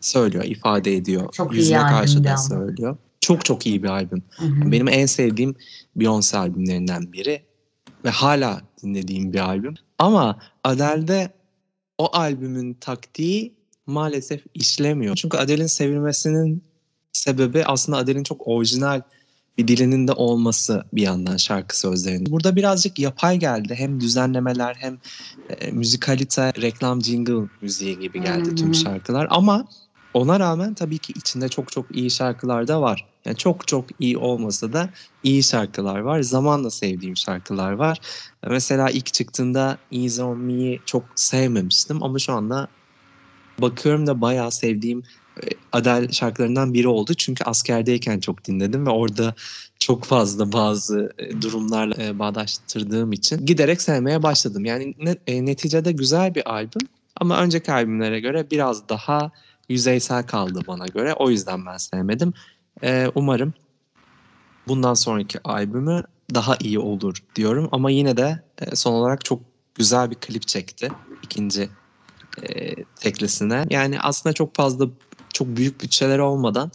söylüyor, 0.00 0.44
ifade 0.44 0.96
ediyor. 0.96 1.32
Çok 1.32 1.54
iyi 1.54 1.56
Yüzüne 1.56 1.78
karşı 1.78 2.12
albümdü 2.12 2.28
da 2.28 2.36
söylüyor. 2.36 2.96
Çok 3.20 3.44
çok 3.44 3.66
iyi 3.66 3.82
bir 3.82 3.88
albüm. 3.88 4.22
Hı 4.30 4.44
hı. 4.44 4.72
Benim 4.72 4.88
en 4.88 5.06
sevdiğim 5.06 5.54
Beyoncé 5.96 6.36
albümlerinden 6.36 7.12
biri 7.12 7.42
ve 8.04 8.10
hala 8.10 8.60
dinlediğim 8.82 9.32
bir 9.32 9.38
albüm. 9.38 9.74
Ama 9.98 10.38
Adele'de 10.64 11.32
o 11.98 12.16
albümün 12.16 12.74
taktiği 12.74 13.54
maalesef 13.86 14.44
işlemiyor. 14.54 15.16
Çünkü 15.16 15.36
Adele'in 15.36 15.66
sevilmesinin 15.66 16.64
sebebi 17.12 17.64
aslında 17.64 17.98
Adele'in 17.98 18.24
çok 18.24 18.48
orijinal 18.48 19.02
bir 19.58 19.68
dilinin 19.68 20.08
de 20.08 20.12
olması 20.12 20.84
bir 20.92 21.02
yandan 21.02 21.36
şarkı 21.36 21.78
sözlerinde. 21.80 22.30
Burada 22.30 22.56
birazcık 22.56 22.98
yapay 22.98 23.38
geldi. 23.38 23.74
Hem 23.74 24.00
düzenlemeler 24.00 24.74
hem 24.78 24.98
e, 25.48 25.70
müzikalite, 25.70 26.52
reklam 26.60 27.02
jingle 27.02 27.48
müziği 27.60 27.98
gibi 27.98 28.22
geldi 28.22 28.54
tüm 28.54 28.74
şarkılar. 28.74 29.26
Ama 29.30 29.68
ona 30.14 30.40
rağmen 30.40 30.74
tabii 30.74 30.98
ki 30.98 31.12
içinde 31.12 31.48
çok 31.48 31.72
çok 31.72 31.96
iyi 31.96 32.10
şarkılar 32.10 32.68
da 32.68 32.82
var. 32.82 33.06
Yani 33.24 33.36
çok 33.36 33.68
çok 33.68 33.88
iyi 33.98 34.18
olmasa 34.18 34.72
da 34.72 34.90
iyi 35.22 35.42
şarkılar 35.42 35.98
var. 35.98 36.22
Zamanla 36.22 36.70
sevdiğim 36.70 37.16
şarkılar 37.16 37.72
var. 37.72 38.00
Mesela 38.50 38.90
ilk 38.90 39.14
çıktığında 39.14 39.78
Easy 39.92 40.22
On 40.22 40.38
Me'yi 40.38 40.82
çok 40.86 41.04
sevmemiştim 41.16 42.02
ama 42.02 42.18
şu 42.18 42.32
anda 42.32 42.68
bakıyorum 43.60 44.06
da 44.06 44.20
bayağı 44.20 44.52
sevdiğim 44.52 45.02
e, 45.44 45.46
Adele 45.72 46.12
şarkılarından 46.12 46.74
biri 46.74 46.88
oldu. 46.88 47.14
Çünkü 47.14 47.44
askerdeyken 47.44 48.20
çok 48.20 48.44
dinledim 48.44 48.86
ve 48.86 48.90
orada 48.90 49.34
çok 49.78 50.04
fazla 50.04 50.52
bazı 50.52 51.10
e, 51.18 51.42
durumlarla 51.42 52.04
e, 52.04 52.18
bağdaştırdığım 52.18 53.12
için 53.12 53.46
giderek 53.46 53.82
sevmeye 53.82 54.22
başladım. 54.22 54.64
Yani 54.64 54.94
ne- 54.98 55.46
neticede 55.46 55.92
güzel 55.92 56.34
bir 56.34 56.50
albüm 56.52 56.88
ama 57.16 57.42
önceki 57.42 57.72
albümlere 57.72 58.20
göre 58.20 58.50
biraz 58.50 58.88
daha 58.88 59.30
yüzeysel 59.72 60.26
kaldı 60.26 60.60
bana 60.66 60.86
göre. 60.86 61.14
O 61.14 61.30
yüzden 61.30 61.66
ben 61.66 61.76
sevmedim. 61.76 62.32
E, 62.82 63.06
umarım 63.14 63.54
bundan 64.68 64.94
sonraki 64.94 65.38
albümü 65.44 66.02
daha 66.34 66.56
iyi 66.60 66.78
olur 66.78 67.22
diyorum. 67.36 67.68
Ama 67.72 67.90
yine 67.90 68.16
de 68.16 68.42
e, 68.60 68.76
son 68.76 68.92
olarak 68.92 69.24
çok 69.24 69.42
güzel 69.74 70.10
bir 70.10 70.16
klip 70.16 70.48
çekti 70.48 70.88
ikinci 71.22 71.68
e, 72.42 72.74
teklisine. 72.84 73.66
Yani 73.70 74.00
aslında 74.00 74.32
çok 74.32 74.54
fazla 74.54 74.88
çok 75.32 75.48
büyük 75.48 75.82
bütçeler 75.82 76.18
olmadan 76.18 76.70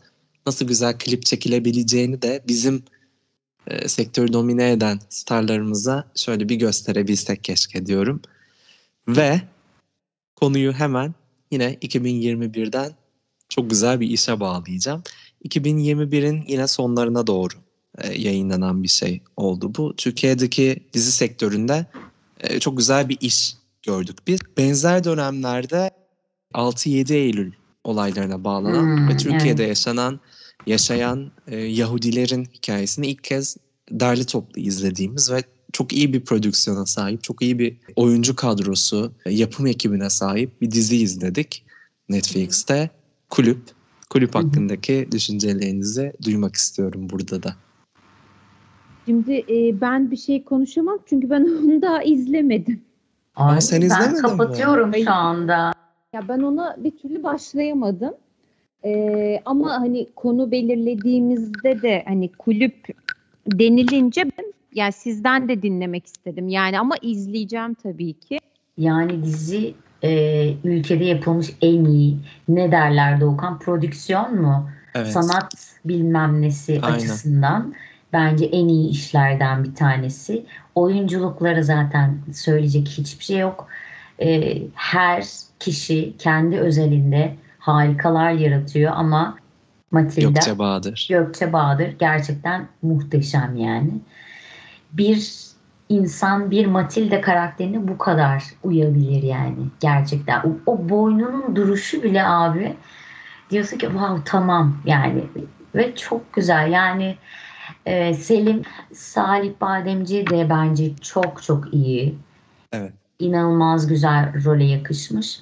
nasıl 0.46 0.68
güzel 0.68 0.98
klip 0.98 1.26
çekilebileceğini 1.26 2.22
de 2.22 2.44
bizim 2.48 2.84
e, 3.68 3.88
sektörü 3.88 4.34
domine 4.34 4.72
eden 4.72 5.00
starlarımıza 5.10 6.08
şöyle 6.16 6.50
bir 6.50 6.56
gösterebilsek 6.56 7.44
keşke 7.44 7.86
diyorum. 7.86 8.22
Ve 9.08 9.42
konuyu 10.36 10.74
hemen 10.74 11.14
yine 11.52 11.74
2021'den 11.74 12.92
çok 13.50 13.70
güzel 13.70 14.00
bir 14.00 14.10
işe 14.10 14.40
bağlayacağım. 14.40 15.04
2021'in 15.46 16.44
yine 16.48 16.68
sonlarına 16.68 17.28
doğru 17.28 17.54
e, 17.98 18.14
yayınlanan 18.22 18.84
bir 18.84 18.88
şey 18.88 19.22
oldu 19.38 19.72
bu. 19.78 19.96
Türkiye'deki 19.96 20.84
dizi 20.94 21.12
sektöründe 21.12 21.86
e, 22.40 22.60
çok 22.60 22.78
güzel 22.78 23.10
bir 23.10 23.18
iş 23.22 23.56
gördük 23.84 24.18
biz. 24.28 24.40
Benzer 24.58 25.04
dönemlerde 25.04 25.92
6-7 26.54 27.14
Eylül 27.14 27.52
olaylarına 27.84 28.44
bağlanan 28.44 28.84
Hmm, 28.84 29.10
ve 29.10 29.18
Türkiye'de 29.18 29.64
evet. 29.64 29.70
yaşanan 29.70 30.20
yaşayan 30.68 31.32
e, 31.48 31.58
Yahudilerin 31.58 32.46
hikayesini 32.46 33.08
ilk 33.08 33.24
kez 33.24 33.58
derli 33.92 34.26
toplu 34.26 34.62
izlediğimiz 34.62 35.32
ve 35.32 35.44
çok 35.74 35.94
iyi 35.94 36.14
bir 36.14 36.26
prodüksiyona 36.26 36.86
sahip, 36.86 37.24
çok 37.24 37.42
iyi 37.42 37.60
bir 37.60 37.78
oyuncu 37.96 38.36
kadrosu, 38.36 39.12
e, 39.26 39.34
yapım 39.34 39.68
ekibine 39.68 40.10
sahip 40.10 40.62
bir 40.62 40.72
dizi 40.72 40.98
izledik 40.98 41.66
Netflix'te. 42.10 42.90
Kulüp. 43.30 43.60
Kulüp 44.10 44.36
hakkındaki 44.36 45.08
düşüncelerinizi 45.12 46.14
duymak 46.26 46.56
istiyorum 46.56 47.08
burada 47.10 47.44
da. 47.44 47.56
Şimdi 49.06 49.46
e, 49.50 49.82
ben 49.82 50.12
bir 50.12 50.18
şey 50.18 50.44
konuşamam 50.44 51.00
çünkü 51.06 51.30
ben 51.30 51.42
onu 51.64 51.82
daha 51.82 52.04
izlemedim. 52.04 52.82
Ay, 53.36 53.62
sen 53.62 53.82
ben 53.82 53.86
izlemedin 53.86 54.16
mi? 54.16 54.22
kapatıyorum 54.22 54.92
Hayır. 54.92 55.06
şu 55.06 55.12
anda. 55.12 55.72
Ya 56.14 56.28
ben 56.28 56.40
ona 56.40 56.76
bir 56.80 56.92
türlü 56.92 57.24
başlayamadım. 57.24 58.14
E, 58.86 59.42
ama 59.46 59.72
hani 59.72 60.08
konu 60.16 60.52
belirlediğimizde 60.52 61.82
de 61.82 62.04
hani 62.08 62.32
kulüp 62.32 62.88
denilince 63.48 64.24
ben 64.26 64.54
ya 64.74 64.92
sizden 64.92 65.50
de 65.50 65.62
dinlemek 65.62 66.06
istedim. 66.06 66.50
Yani 66.50 66.80
ama 66.80 66.96
izleyeceğim 67.02 67.74
tabii 67.74 68.14
ki. 68.14 68.40
Yani 68.78 69.24
dizi 69.24 69.74
e, 70.04 70.54
ülkede 70.64 71.04
yapılmış 71.06 71.48
en 71.62 71.86
iyi 71.86 72.18
ne 72.48 72.72
derler 72.72 73.22
Doğukan 73.22 73.60
prodüksiyon 73.60 74.42
mu? 74.42 74.70
Evet. 74.96 75.08
Sanat 75.08 75.54
bilmem 75.86 76.42
nesi 76.42 76.80
Aynen. 76.82 76.96
açısından 76.96 77.74
bence 78.14 78.46
en 78.46 78.68
iyi 78.68 78.90
işlerden 78.90 79.64
bir 79.64 79.76
tanesi. 79.76 80.46
Oyunculukları 80.76 81.64
zaten 81.64 82.18
söyleyecek 82.34 82.88
hiçbir 82.88 83.24
şey 83.24 83.38
yok. 83.38 83.68
E, 84.22 84.58
her 84.74 85.26
kişi 85.60 86.14
kendi 86.18 86.58
özelinde 86.58 87.36
harikalar 87.60 88.32
yaratıyor 88.32 88.92
ama 88.96 89.38
Matilda 89.92 90.30
Gökçe 90.30 90.60
Bahadır. 90.60 91.08
Gökçe 91.10 91.54
Bahadır 91.54 91.96
gerçekten 92.00 92.68
muhteşem 92.82 93.56
yani. 93.56 93.92
Bir 94.92 95.48
insan 95.90 96.52
bir 96.52 96.66
Matilda 96.66 97.22
karakterine 97.22 97.88
bu 97.88 97.98
kadar 97.98 98.44
uyabilir 98.64 99.24
yani 99.24 99.58
gerçekten. 99.80 100.40
O, 100.40 100.72
o 100.72 100.90
boynunun 100.90 101.56
duruşu 101.56 102.04
bile 102.04 102.24
abi 102.24 102.76
diyorsun 103.52 103.78
ki 103.78 103.86
wow 103.86 104.22
tamam 104.26 104.78
yani 104.86 105.24
ve 105.76 105.96
çok 105.96 106.34
güzel 106.34 106.72
yani 106.72 107.18
e, 107.86 108.14
Selim 108.14 108.62
Salih 108.94 109.52
Bademci 109.62 110.28
de 110.30 110.50
bence 110.50 110.96
çok 110.96 111.44
çok 111.44 111.74
iyi. 111.74 112.16
Evet. 112.74 112.94
İnanılmaz 113.20 113.88
güzel 113.88 114.46
role 114.46 114.66
yakışmış. 114.66 115.40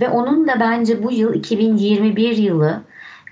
Ve 0.00 0.08
onun 0.08 0.48
da 0.48 0.60
bence 0.60 1.02
bu 1.02 1.12
yıl 1.12 1.34
2021 1.34 2.36
yılı 2.36 2.82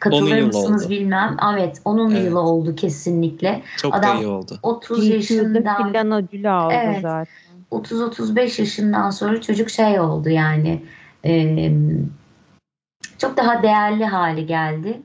katılır 0.01 0.37
yıl 0.37 0.47
mısınız 0.47 0.83
oldu. 0.85 0.91
bilmem. 0.91 1.37
Evet 1.55 1.81
onun 1.85 2.11
Evet. 2.11 2.25
yılı 2.25 2.41
oldu 2.41 2.75
kesinlikle. 2.77 3.63
Çok 3.77 3.95
Adam- 3.95 4.17
da 4.17 4.21
iyi 4.23 4.27
oldu. 4.27 4.59
30 4.63 4.99
İlk 4.99 5.31
yılda 5.31 5.59
yaşından 5.59 5.89
filan 5.89 6.13
ödülü 6.13 6.49
aldı 6.49 6.75
Evet. 6.77 6.99
zaten. 7.03 7.27
30-35 7.71 8.59
yaşından 8.61 9.11
sonra 9.11 9.41
çocuk 9.41 9.71
şey 9.71 10.01
oldu 10.01 10.29
yani 10.29 10.83
e, 11.25 11.73
çok 13.19 13.37
daha 13.37 13.63
değerli 13.63 14.05
hale 14.05 14.43
geldi. 14.43 15.03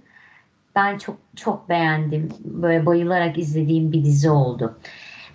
Ben 0.75 0.97
çok 0.97 1.15
çok 1.35 1.69
beğendim. 1.69 2.29
Böyle 2.45 2.85
bayılarak 2.85 3.37
izlediğim 3.37 3.91
bir 3.91 4.05
dizi 4.05 4.29
oldu. 4.29 4.77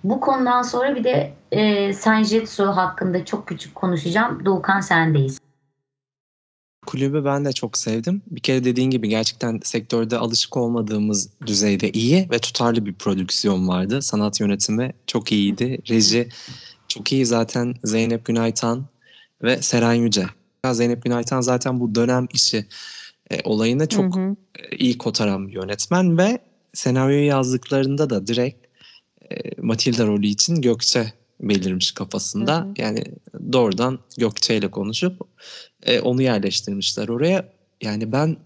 Bu 0.03 0.19
konudan 0.19 0.61
sonra 0.61 0.95
bir 0.95 1.03
de 1.03 1.33
e, 1.51 1.93
Senjutsu 1.93 2.65
hakkında 2.65 3.25
çok 3.25 3.47
küçük 3.47 3.75
konuşacağım. 3.75 4.45
Doğukan 4.45 4.79
sendeyiz. 4.79 5.39
Kulübü 6.85 7.25
ben 7.25 7.45
de 7.45 7.53
çok 7.53 7.77
sevdim. 7.77 8.21
Bir 8.27 8.41
kere 8.41 8.63
dediğin 8.63 8.89
gibi 8.89 9.09
gerçekten 9.09 9.59
sektörde 9.63 10.17
alışık 10.17 10.57
olmadığımız 10.57 11.29
düzeyde 11.45 11.91
iyi 11.91 12.27
ve 12.31 12.39
tutarlı 12.39 12.85
bir 12.85 12.93
prodüksiyon 12.93 13.67
vardı. 13.67 14.01
Sanat 14.01 14.39
yönetimi 14.39 14.93
çok 15.07 15.31
iyiydi. 15.31 15.81
Reji 15.89 16.29
çok 16.87 17.11
iyi 17.11 17.25
zaten 17.25 17.75
Zeynep 17.83 18.25
Günaytan 18.25 18.85
ve 19.43 19.61
Seren 19.61 19.93
Yüce. 19.93 20.25
Zeynep 20.71 21.03
Günaytan 21.03 21.41
zaten 21.41 21.79
bu 21.79 21.95
dönem 21.95 22.27
işi 22.33 22.65
e, 23.31 23.41
olayını 23.43 23.89
çok 23.89 24.15
Hı 24.15 24.19
hı. 24.19 24.35
e, 24.59 24.75
iyi 24.77 24.97
kotaran 24.97 25.47
bir 25.47 25.53
yönetmen 25.53 26.17
ve 26.17 26.39
senaryoyu 26.73 27.25
yazdıklarında 27.25 28.09
da 28.09 28.27
direkt 28.27 28.65
e, 29.31 29.61
Matilda 29.61 30.07
rolü 30.07 30.27
için 30.27 30.61
Gökçe 30.61 31.13
belirmiş 31.41 31.91
kafasında. 31.91 32.61
Hı 32.61 32.63
hı. 32.63 32.73
Yani 32.77 33.03
doğrudan 33.53 33.99
Gökçe 34.17 34.57
ile 34.57 34.71
konuşup 34.71 35.21
e, 35.83 35.99
onu 35.99 36.21
yerleştirmişler 36.21 37.07
oraya. 37.07 37.53
Yani 37.81 38.11
ben 38.11 38.37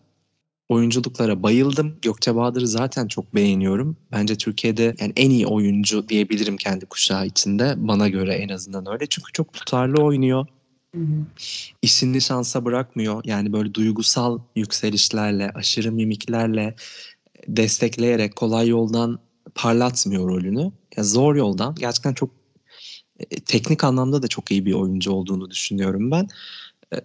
oyunculuklara 0.70 1.44
bayıldım. 1.44 1.98
Gökçe 2.02 2.36
Bahadır'ı 2.36 2.68
zaten 2.68 3.08
çok 3.08 3.36
beğeniyorum. 3.36 3.98
Bence 4.12 4.36
Türkiye'de 4.36 4.96
yani 5.00 5.14
en 5.16 5.30
iyi 5.30 5.48
oyuncu 5.48 6.10
diyebilirim 6.10 6.58
kendi 6.58 6.86
kuşağı 6.86 7.26
içinde. 7.28 7.74
Bana 7.78 8.08
göre 8.08 8.34
en 8.34 8.50
azından 8.50 8.94
öyle. 8.94 9.08
Çünkü 9.08 9.32
çok 9.32 9.54
tutarlı 9.54 10.04
oynuyor 10.04 10.48
Hı 10.96 11.02
hı. 11.02 11.26
işini 11.82 12.22
şansa 12.22 12.66
bırakmıyor. 12.66 13.22
Yani 13.26 13.54
böyle 13.54 13.74
duygusal 13.74 14.40
yükselişlerle, 14.56 15.52
aşırı 15.56 15.92
mimiklerle 15.92 16.76
destekleyerek 17.48 18.36
kolay 18.36 18.68
yoldan 18.68 19.20
parlatmıyor 19.56 20.28
rolünü. 20.28 20.72
Ya 20.98 21.04
zor 21.04 21.36
yoldan 21.36 21.76
gerçekten 21.76 22.14
çok 22.14 22.39
teknik 23.46 23.84
anlamda 23.84 24.24
da 24.24 24.28
çok 24.28 24.52
iyi 24.52 24.66
bir 24.66 24.74
oyuncu 24.74 25.12
olduğunu 25.12 25.50
düşünüyorum 25.50 26.12
ben. 26.12 26.28
E, 26.94 26.98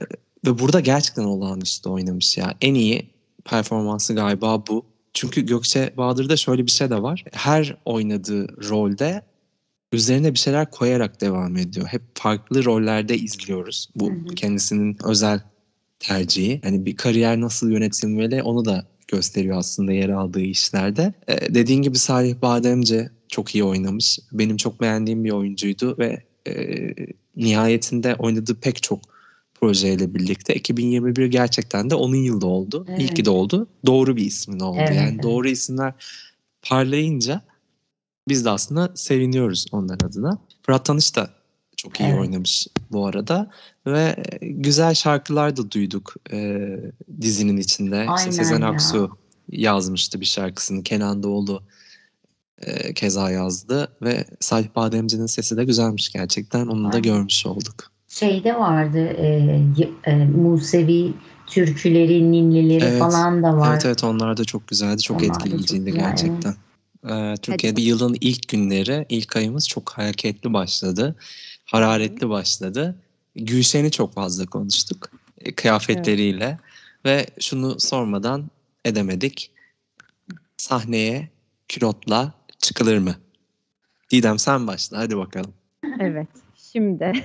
ve 0.47 0.59
burada 0.59 0.81
gerçekten 0.81 1.25
olağanüstü 1.25 1.89
oynamış 1.89 2.39
ya. 2.39 2.55
En 2.61 2.75
iyi 2.75 3.11
performansı 3.45 4.15
galiba 4.15 4.67
bu. 4.67 4.85
Çünkü 5.15 5.47
Gökçe 5.47 5.95
Bahadır'da 5.97 6.37
şöyle 6.37 6.67
bir 6.67 6.71
şey 6.71 6.91
de 6.91 7.03
var. 7.03 7.25
Her 7.33 7.77
oynadığı 7.85 8.69
rolde 8.71 9.23
üzerine 9.93 10.35
bir 10.35 10.39
şeyler 10.39 10.71
koyarak 10.71 11.21
devam 11.21 11.57
ediyor. 11.57 11.87
Hep 11.87 12.03
farklı 12.15 12.65
rollerde 12.65 13.19
izliyoruz. 13.19 13.89
Bu 13.97 14.11
Hı 14.11 14.15
hı. 14.15 14.35
kendisinin 14.35 14.97
özel 15.05 15.41
tercihi. 15.99 16.61
Yani 16.65 16.87
bir 16.87 16.97
kariyer 16.97 17.41
nasıl 17.41 17.71
yönetilmeli 17.71 18.43
onu 18.43 18.65
da 18.65 18.87
gösteriyor 19.09 19.59
aslında 19.59 19.93
yer 19.93 20.09
aldığı 20.09 20.41
işlerde. 20.41 21.15
Ee, 21.29 21.55
dediğin 21.55 21.83
gibi 21.83 21.99
Salih 21.99 22.35
Bademci 22.43 23.11
çok 23.35 23.55
iyi 23.55 23.65
oynamış. 23.65 24.19
Benim 24.33 24.57
çok 24.57 24.81
beğendiğim 24.81 25.25
bir 25.25 25.31
oyuncuydu 25.31 25.99
ve 25.99 26.23
e, 26.49 26.55
nihayetinde 27.37 28.15
oynadığı 28.15 28.61
pek 28.61 28.83
çok 28.83 29.01
projeyle 29.55 30.15
birlikte 30.15 30.55
2021 30.55 31.27
gerçekten 31.27 31.91
de 31.91 31.95
onun 31.95 32.17
yılı 32.17 32.47
oldu. 32.47 32.87
Evet. 32.89 33.01
İlki 33.03 33.25
de 33.25 33.31
oldu. 33.31 33.67
Doğru 33.87 34.17
bir 34.17 34.25
ismin 34.25 34.61
oldu. 34.61 34.79
Evet, 34.81 34.97
yani 34.97 35.11
evet. 35.13 35.23
doğru 35.23 35.49
isimler 35.49 35.93
parlayınca 36.63 37.43
biz 38.29 38.45
de 38.45 38.51
aslında 38.51 38.93
seviniyoruz 38.95 39.67
onların 39.73 40.09
adına. 40.09 40.39
Fırat 40.63 40.85
Tanış 40.85 41.17
da 41.17 41.31
çok 41.77 42.01
iyi 42.01 42.09
Evet. 42.09 42.21
oynamış 42.21 42.67
bu 42.93 43.07
arada 43.07 43.51
ve 43.87 44.17
güzel 44.41 44.95
şarkılar 44.95 45.57
da 45.57 45.71
duyduk 45.71 46.15
e, 46.33 46.69
dizinin 47.21 47.57
içinde. 47.57 48.01
İşte 48.01 48.11
Aynen 48.11 48.31
Sezen 48.31 48.61
ya. 48.61 48.67
Aksu 48.67 49.19
yazmıştı 49.51 50.21
bir 50.21 50.27
şarkısını. 50.27 50.83
Kenan 50.83 51.23
Doğulu 51.23 51.63
e, 52.63 52.95
keza 52.95 53.31
yazdı 53.31 53.89
ve 54.03 54.25
Salih 54.41 54.69
Bademci'nin 54.77 55.27
sesi 55.27 55.57
de 55.57 55.65
güzelmiş 55.65 56.13
gerçekten. 56.13 56.67
Onu 56.67 56.93
da 56.93 56.99
görmüş 56.99 57.47
olduk. 57.47 57.93
Şeyde 58.09 58.55
vardı 58.55 58.99
e, 58.99 59.61
e, 60.07 60.25
Musevi 60.25 61.13
türküleri, 61.47 62.33
ninnileri 62.33 62.85
Evet. 62.85 62.99
falan 62.99 63.43
da 63.43 63.57
var. 63.57 63.73
Evet 63.73 63.85
evet 63.87 64.05
onlar 64.05 64.37
da 64.37 64.45
çok 64.45 64.69
güzeldi. 64.69 65.03
Çok 65.03 65.17
Onlar 65.23 65.29
etkileyiciydi 65.29 65.91
çok 65.91 65.99
gerçekten. 65.99 66.55
Ee, 67.11 67.35
Türkiye'de 67.43 67.81
yılın 67.81 68.17
ilk 68.21 68.49
günleri, 68.49 69.07
ilk 69.09 69.37
ayımız 69.37 69.69
çok 69.69 69.91
hareketli 69.91 70.53
başladı. 70.53 71.17
Hararetli 71.65 72.29
başladı. 72.29 72.97
Gülşen'i 73.37 73.91
çok 73.91 74.15
fazla 74.15 74.47
konuştuk. 74.47 75.11
e, 75.39 75.55
Kıyafetleriyle. 75.55 76.59
Ve 77.05 77.27
şunu 77.41 77.81
sormadan 77.81 78.51
edemedik. 78.85 79.51
Sahneye 80.57 81.29
külotla 81.69 82.33
çıkılır 82.65 82.99
mı? 82.99 83.15
Didem 84.11 84.39
sen 84.39 84.67
başla 84.67 84.99
hadi 84.99 85.17
bakalım. 85.17 85.55
Evet. 86.01 86.29
Şimdi 86.57 87.13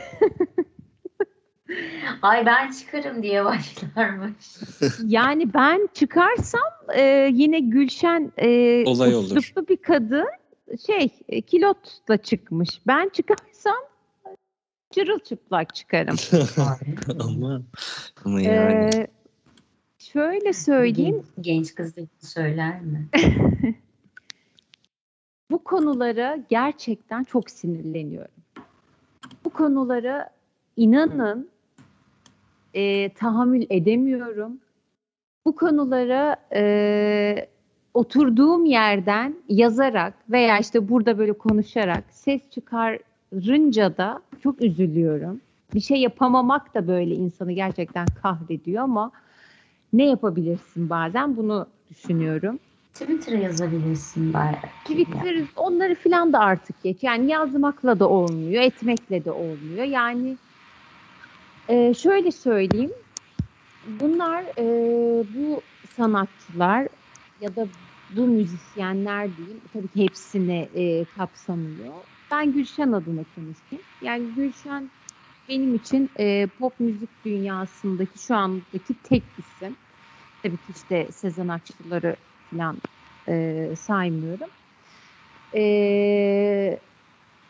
Ay 2.22 2.46
ben 2.46 2.72
çıkarım 2.72 3.24
diye 3.24 3.46
başlarmış. 3.46 4.58
yani 5.05 5.53
ben 5.53 5.89
çıkarsam 5.93 6.72
e, 6.96 7.29
yine 7.34 7.60
Gülşen 7.60 8.31
e, 8.38 8.84
Olay 8.86 9.15
olur. 9.15 9.53
bir 9.69 9.77
kadın 9.77 10.27
şey 10.88 11.10
e, 11.29 11.41
kilotla 11.41 12.17
çıkmış. 12.17 12.69
Ben 12.88 13.10
çıkarsam 13.10 13.84
çırılçıplak 14.91 15.75
çıkarım. 15.75 16.15
ama 17.19 17.62
ama 18.25 18.41
yani. 18.41 18.89
Ee, 18.96 19.08
şöyle 20.00 20.53
söyleyeyim. 20.53 21.24
Genç, 21.41 21.46
genç 21.46 21.75
kız 21.75 21.98
da 21.98 22.01
söyler 22.19 22.81
mi? 22.81 23.08
Bu 25.51 25.63
konulara 25.63 26.38
gerçekten 26.50 27.24
çok 27.24 27.50
sinirleniyorum. 27.50 28.32
Bu 29.46 29.50
konulara 29.50 30.29
inanın 30.77 31.50
e, 32.74 33.13
tahammül 33.13 33.65
edemiyorum. 33.70 34.60
Bu 35.46 35.56
konulara 35.56 36.36
e, 36.53 37.50
oturduğum 37.94 38.65
yerden 38.65 39.36
yazarak 39.50 40.13
veya 40.29 40.60
işte 40.60 40.89
burada 40.89 41.18
böyle 41.18 41.34
konuşarak 41.34 42.03
ses 42.10 42.41
çıkarınca 42.51 43.98
da 43.98 44.22
çok 44.44 44.62
üzülüyorum. 44.62 45.41
Bir 45.74 45.79
şey 45.79 45.98
yapamamak 45.98 46.75
da 46.75 46.88
böyle 46.88 47.15
insanı 47.15 47.51
gerçekten 47.51 48.06
kahrediyor 48.22 48.84
ama 48.84 49.12
ne 49.94 50.06
yapabilirsin 50.10 50.89
bazen 50.89 51.38
bunu 51.38 51.68
düşünüyorum. 51.89 52.60
Twitter'a 53.00 53.38
yazabilirsin 53.38 54.34
bari. 54.34 54.56
Twitter 54.86 55.44
onları 55.56 55.96
filan 55.96 56.34
da 56.34 56.39
artık 56.39 56.84
geç. 56.84 57.03
Yani 57.03 57.32
yazmakla 57.32 58.00
da 58.00 58.10
olmuyor, 58.10 58.63
etmekle 58.63 59.25
de 59.25 59.32
olmuyor. 59.32 59.84
Yani 59.84 60.38
e, 61.70 61.94
şöyle 61.94 62.32
söyleyeyim. 62.32 62.91
Bunlar 64.00 64.44
e, 64.58 64.63
bu 65.36 65.62
sanatçılar 65.96 66.88
ya 67.41 67.56
da 67.56 67.68
bu 68.15 68.27
müzisyenler 68.27 69.38
diyeyim. 69.38 69.62
Tabii 69.74 69.88
ki 69.88 70.03
hepsini 70.03 70.70
e, 70.75 71.06
kapsamıyor. 71.18 71.94
Ben 72.32 72.53
Gülşen 72.53 72.91
adına 72.91 73.24
konuşayım. 73.36 73.85
Yani 74.01 74.24
Gülşen 74.35 74.90
benim 75.50 75.75
için 75.75 76.09
e, 76.20 76.48
pop 76.59 76.79
müzik 76.79 77.09
dünyasındaki 77.25 78.20
şu 78.20 78.35
andaki 78.35 78.94
tek 79.03 79.24
isim. 79.38 79.75
Tabii 80.44 80.57
ki 80.57 80.74
işte 80.75 81.07
Sezen 81.12 81.48
Aksu'ları 81.48 82.16
falan 82.51 82.77
e, 83.27 83.68
saymıyorum. 83.79 84.50
E, 85.55 86.79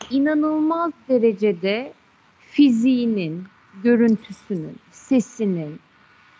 inanılmaz 0.09 0.91
derecede 1.09 1.93
fiziğinin, 2.39 3.43
görüntüsünün, 3.83 4.77
sesinin, 4.91 5.79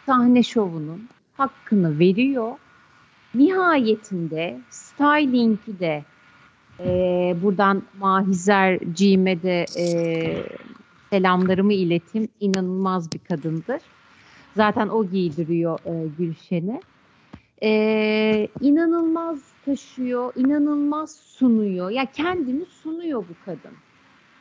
sahne 0.06 0.44
şovunun 0.44 1.10
hakkını 1.38 2.00
veriyor. 2.00 2.52
Nihayetinde 3.36 4.60
stylingi 4.70 5.80
de 5.80 6.04
e, 6.80 7.36
buradan 7.42 7.84
Mahizerciğime 8.00 9.42
de 9.42 9.66
e, 9.78 9.86
selamlarımı 11.10 11.74
ileteyim. 11.74 12.30
İnanılmaz 12.40 13.12
bir 13.12 13.20
kadındır. 13.20 13.82
Zaten 14.56 14.88
o 14.88 15.06
giydiriyor 15.06 15.80
e, 15.86 16.08
Gülşen'i 16.18 16.82
e, 17.64 18.48
inanılmaz 18.62 19.40
taşıyor, 19.66 20.34
inanılmaz 20.36 21.16
sunuyor. 21.16 21.90
Ya 21.90 22.06
kendini 22.06 22.66
sunuyor 22.66 23.20
bu 23.30 23.46
kadın. 23.46 23.78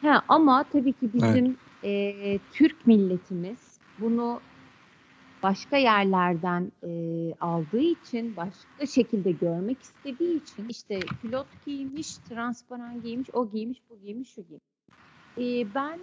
Ha, 0.02 0.22
ama 0.28 0.64
tabii 0.72 0.92
ki 0.92 1.10
bizim 1.14 1.56
e, 1.84 2.38
Türk 2.52 2.86
milletimiz 2.86 3.78
bunu 4.00 4.40
başka 5.42 5.76
yerlerden 5.76 6.72
e, 6.82 6.90
aldığı 7.40 7.80
için, 7.80 8.36
başka 8.36 8.86
şekilde 8.86 9.32
görmek 9.32 9.82
istediği 9.82 10.42
için 10.42 10.68
işte 10.68 11.00
pilot 11.22 11.46
giymiş, 11.66 12.16
transparan 12.16 13.02
giymiş, 13.02 13.28
o 13.32 13.50
giymiş, 13.50 13.78
bu 13.90 13.98
giymiş, 14.04 14.28
şu 14.34 14.42
giymiş. 14.42 14.64
E, 15.38 15.74
ben 15.74 15.98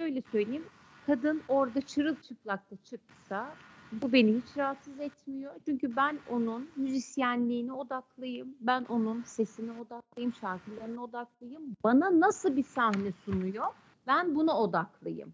şöyle 0.00 0.22
söyleyeyim, 0.32 0.64
kadın 1.06 1.42
orada 1.48 1.80
çırılçıplak 1.80 2.70
da 2.70 2.76
çıksa 2.84 3.54
bu 3.92 4.12
beni 4.12 4.32
hiç 4.32 4.56
rahatsız 4.56 5.00
etmiyor. 5.00 5.52
Çünkü 5.64 5.96
ben 5.96 6.18
onun 6.30 6.68
müzisyenliğine 6.76 7.72
odaklıyım. 7.72 8.48
Ben 8.60 8.84
onun 8.88 9.22
sesine 9.22 9.70
odaklıyım, 9.80 10.32
şarkılarına 10.32 11.02
odaklıyım. 11.02 11.62
Bana 11.84 12.20
nasıl 12.20 12.56
bir 12.56 12.62
sahne 12.62 13.12
sunuyor? 13.24 13.66
Ben 14.06 14.34
buna 14.34 14.60
odaklıyım. 14.60 15.32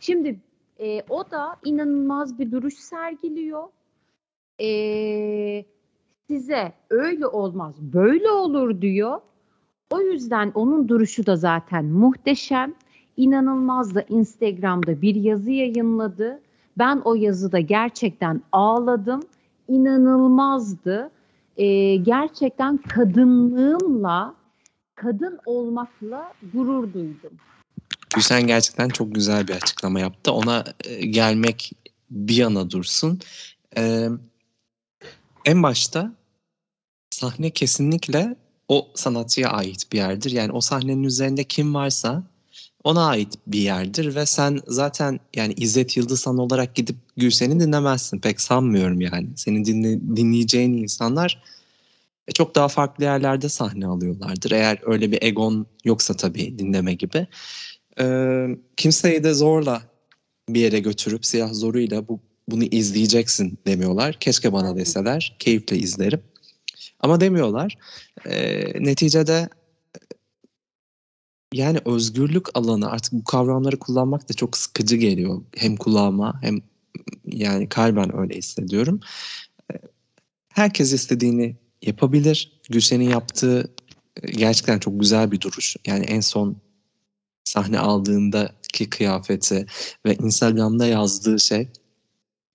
Şimdi 0.00 0.40
e, 0.78 1.02
o 1.08 1.30
da 1.30 1.56
inanılmaz 1.64 2.38
bir 2.38 2.52
duruş 2.52 2.74
sergiliyor. 2.74 3.68
E, 4.60 5.64
size 6.28 6.72
öyle 6.90 7.26
olmaz, 7.26 7.74
böyle 7.80 8.30
olur 8.30 8.80
diyor. 8.80 9.20
O 9.90 10.00
yüzden 10.00 10.52
onun 10.54 10.88
duruşu 10.88 11.26
da 11.26 11.36
zaten 11.36 11.84
muhteşem. 11.84 12.74
İnanılmaz 13.16 13.94
da 13.94 14.02
Instagram'da 14.02 15.02
bir 15.02 15.14
yazı 15.14 15.50
yayınladı. 15.50 16.40
Ben 16.78 17.02
o 17.04 17.14
yazıda 17.14 17.60
gerçekten 17.60 18.42
ağladım. 18.52 19.22
İnanılmazdı. 19.68 21.10
Ee, 21.56 21.96
gerçekten 21.96 22.76
kadınlığımla, 22.76 24.34
kadın 24.94 25.38
olmakla 25.46 26.32
gurur 26.52 26.92
duydum. 26.92 27.32
Gülşen 28.14 28.46
gerçekten 28.46 28.88
çok 28.88 29.14
güzel 29.14 29.48
bir 29.48 29.52
açıklama 29.54 30.00
yaptı. 30.00 30.32
Ona 30.32 30.64
e, 30.84 31.06
gelmek 31.06 31.72
bir 32.10 32.36
yana 32.36 32.70
dursun. 32.70 33.20
Ee, 33.76 34.08
en 35.44 35.62
başta 35.62 36.12
sahne 37.10 37.50
kesinlikle 37.50 38.36
o 38.68 38.88
sanatçıya 38.94 39.50
ait 39.50 39.92
bir 39.92 39.98
yerdir. 39.98 40.30
Yani 40.30 40.52
o 40.52 40.60
sahnenin 40.60 41.02
üzerinde 41.02 41.44
kim 41.44 41.74
varsa 41.74 42.22
ona 42.84 43.06
ait 43.06 43.34
bir 43.46 43.60
yerdir 43.60 44.14
ve 44.14 44.26
sen 44.26 44.60
zaten 44.66 45.20
yani 45.36 45.52
İzzet 45.56 45.96
Yıldızhan 45.96 46.38
olarak 46.38 46.74
gidip 46.74 46.96
Gülşen'i 47.16 47.60
dinlemezsin. 47.60 48.18
Pek 48.18 48.40
sanmıyorum 48.40 49.00
yani. 49.00 49.28
Senin 49.36 49.64
dinle, 49.64 50.16
dinleyeceğin 50.16 50.72
insanlar 50.72 51.42
e, 52.28 52.32
çok 52.32 52.54
daha 52.54 52.68
farklı 52.68 53.04
yerlerde 53.04 53.48
sahne 53.48 53.86
alıyorlardır. 53.86 54.50
Eğer 54.50 54.78
öyle 54.82 55.12
bir 55.12 55.22
egon 55.22 55.66
yoksa 55.84 56.14
tabii 56.14 56.58
dinleme 56.58 56.94
gibi. 56.94 57.26
Ee, 58.00 58.46
kimseyi 58.76 59.24
de 59.24 59.34
zorla 59.34 59.82
bir 60.48 60.60
yere 60.60 60.78
götürüp 60.78 61.26
siyah 61.26 61.52
zoruyla 61.52 62.08
bu 62.08 62.20
bunu 62.48 62.64
izleyeceksin 62.64 63.58
demiyorlar. 63.66 64.16
Keşke 64.20 64.52
bana 64.52 64.76
deseler. 64.76 65.36
Keyifle 65.38 65.76
izlerim. 65.78 66.22
Ama 67.00 67.20
demiyorlar. 67.20 67.78
Ee, 68.26 68.64
neticede 68.84 69.48
yani 71.54 71.78
özgürlük 71.84 72.46
alanı 72.54 72.90
artık 72.90 73.12
bu 73.12 73.24
kavramları 73.24 73.78
kullanmak 73.78 74.28
da 74.28 74.34
çok 74.34 74.56
sıkıcı 74.56 74.96
geliyor. 74.96 75.42
Hem 75.56 75.76
kulağıma 75.76 76.42
hem 76.42 76.58
yani 77.26 77.68
kalben 77.68 78.16
öyle 78.18 78.34
hissediyorum. 78.34 79.00
Ee, 79.72 79.78
Herkes 80.48 80.92
istediğini 80.92 81.56
yapabilir. 81.82 82.60
Gülşen'in 82.70 83.10
yaptığı 83.10 83.74
e, 84.22 84.30
gerçekten 84.30 84.78
çok 84.78 85.00
güzel 85.00 85.32
bir 85.32 85.40
duruş. 85.40 85.76
Yani 85.86 86.04
en 86.04 86.20
son 86.20 86.56
sahne 87.44 87.78
aldığındaki 87.78 88.90
kıyafeti 88.90 89.66
ve 90.06 90.14
Instagram'da 90.14 90.86
yazdığı 90.86 91.40
şey. 91.40 91.68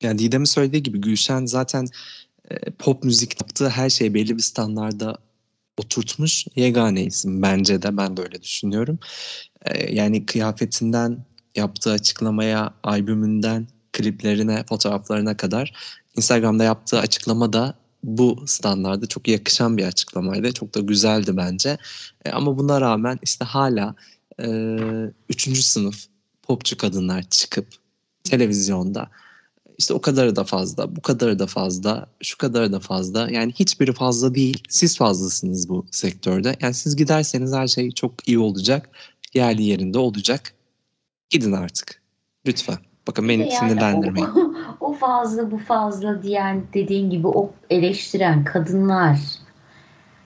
Yani 0.01 0.19
Didem'in 0.19 0.45
söylediği 0.45 0.83
gibi 0.83 1.01
Gülşen 1.01 1.45
zaten 1.45 1.85
e, 2.49 2.55
pop 2.71 3.03
müzik 3.03 3.41
yaptığı 3.41 3.69
her 3.69 3.89
şeyi 3.89 4.13
belli 4.13 4.37
bir 4.37 4.41
standarda 4.41 5.17
oturtmuş 5.79 6.45
yegane 6.55 7.03
isim 7.03 7.41
bence 7.41 7.81
de 7.81 7.97
ben 7.97 8.17
de 8.17 8.21
öyle 8.21 8.41
düşünüyorum. 8.41 8.99
E, 9.65 9.93
yani 9.95 10.25
kıyafetinden 10.25 11.25
yaptığı 11.55 11.91
açıklamaya, 11.91 12.73
albümünden 12.83 13.67
kliplerine, 13.93 14.63
fotoğraflarına 14.69 15.37
kadar 15.37 15.73
Instagram'da 16.17 16.63
yaptığı 16.63 16.99
açıklama 16.99 17.53
da 17.53 17.73
bu 18.03 18.43
standarda 18.47 19.05
çok 19.05 19.27
yakışan 19.27 19.77
bir 19.77 19.85
açıklamaydı. 19.85 20.53
Çok 20.53 20.75
da 20.75 20.79
güzeldi 20.79 21.37
bence. 21.37 21.77
E, 22.25 22.31
ama 22.31 22.57
buna 22.57 22.81
rağmen 22.81 23.19
işte 23.23 23.45
hala 23.45 23.95
e, 24.39 24.47
üçüncü 25.29 25.61
sınıf 25.61 26.05
popçu 26.43 26.77
kadınlar 26.77 27.23
çıkıp 27.29 27.67
televizyonda 28.23 29.09
işte 29.79 29.93
o 29.93 30.01
kadarı 30.01 30.35
da 30.35 30.43
fazla, 30.43 30.95
bu 30.95 31.01
kadarı 31.01 31.39
da 31.39 31.47
fazla, 31.47 32.05
şu 32.21 32.37
kadarı 32.37 32.71
da 32.71 32.79
fazla. 32.79 33.29
Yani 33.31 33.51
hiçbiri 33.51 33.93
fazla 33.93 34.35
değil. 34.35 34.63
Siz 34.69 34.97
fazlasınız 34.97 35.69
bu 35.69 35.85
sektörde. 35.91 36.55
Yani 36.61 36.73
siz 36.73 36.95
giderseniz 36.95 37.53
her 37.53 37.67
şey 37.67 37.91
çok 37.91 38.27
iyi 38.27 38.39
olacak. 38.39 38.89
Yerli 39.33 39.63
yerinde 39.63 39.99
olacak. 39.99 40.53
Gidin 41.29 41.51
artık. 41.51 42.01
Lütfen. 42.47 42.77
Bakın 43.07 43.29
beni 43.29 43.41
yani 43.41 43.51
sinirlendirmeyin. 43.51 44.27
O, 44.27 44.53
o 44.79 44.93
fazla 44.93 45.51
bu 45.51 45.57
fazla 45.57 46.23
diyen 46.23 46.63
dediğin 46.73 47.09
gibi 47.09 47.27
o 47.27 47.51
eleştiren 47.69 48.43
kadınlar. 48.43 49.19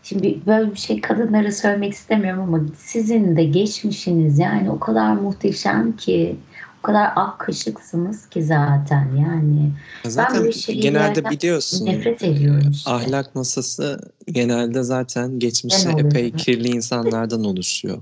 Şimdi 0.03 0.39
böyle 0.45 0.71
bir 0.71 0.79
şey 0.79 1.01
kadınlara 1.01 1.51
söylemek 1.51 1.93
istemiyorum 1.93 2.43
ama 2.43 2.59
sizin 2.77 3.35
de 3.35 3.43
geçmişiniz 3.43 4.39
yani 4.39 4.71
o 4.71 4.79
kadar 4.79 5.13
muhteşem 5.13 5.95
ki 5.95 6.37
kadar 6.83 7.13
ak 7.15 7.39
kaşıksınız 7.39 8.29
ki 8.29 8.43
zaten 8.43 9.09
yani. 9.15 9.71
Zaten 10.05 10.39
böyle 10.41 10.51
şeylerden 10.51 10.91
genelde 10.93 11.29
biliyorsun 11.29 11.85
Nefret 11.85 12.23
ediyorum 12.23 12.71
işte. 12.71 12.91
ahlak 12.91 13.35
masası 13.35 13.99
genelde 14.27 14.83
zaten 14.83 15.39
Ben 15.87 15.91
oluyorum. 15.93 16.07
epey 16.07 16.31
kirli 16.31 16.67
insanlardan 16.69 17.43
oluşuyor. 17.43 17.97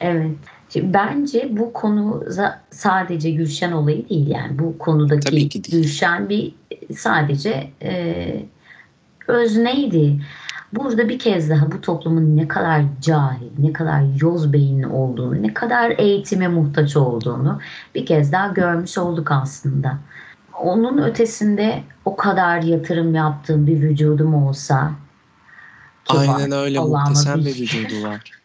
Evet. 0.00 0.30
Şimdi 0.72 0.94
bence 0.94 1.48
bu 1.50 1.72
konu 1.72 2.24
sadece 2.70 3.30
Gülşen 3.30 3.72
olayı 3.72 4.08
değil 4.08 4.26
yani 4.28 4.58
bu 4.58 4.78
konudaki. 4.78 5.48
Gülşen 5.70 6.28
bir 6.28 6.54
sadece 6.96 7.70
e, 7.82 8.42
özneydi. 9.28 10.20
Burada 10.72 11.08
bir 11.08 11.18
kez 11.18 11.50
daha 11.50 11.72
bu 11.72 11.80
toplumun 11.80 12.36
ne 12.36 12.48
kadar 12.48 12.82
cahil, 13.02 13.50
ne 13.58 13.72
kadar 13.72 14.02
yoz 14.20 14.52
beyinli 14.52 14.86
olduğunu, 14.86 15.42
ne 15.42 15.54
kadar 15.54 15.90
eğitime 15.98 16.48
muhtaç 16.48 16.96
olduğunu 16.96 17.60
bir 17.94 18.06
kez 18.06 18.32
daha 18.32 18.48
görmüş 18.48 18.98
olduk 18.98 19.30
aslında. 19.32 19.98
Onun 20.60 20.98
ötesinde 20.98 21.82
o 22.04 22.16
kadar 22.16 22.62
yatırım 22.62 23.14
yaptığım 23.14 23.66
bir 23.66 23.82
vücudum 23.82 24.34
olsa 24.34 24.92
ki 26.04 26.16
var, 26.16 26.26
Aynen 26.28 26.52
öyle 26.52 26.78
Allah'ıma 26.78 27.08
muhteşem 27.08 27.38
bir 27.40 27.44
bir- 27.44 27.60
vücudu 27.60 28.02
var. 28.02 28.20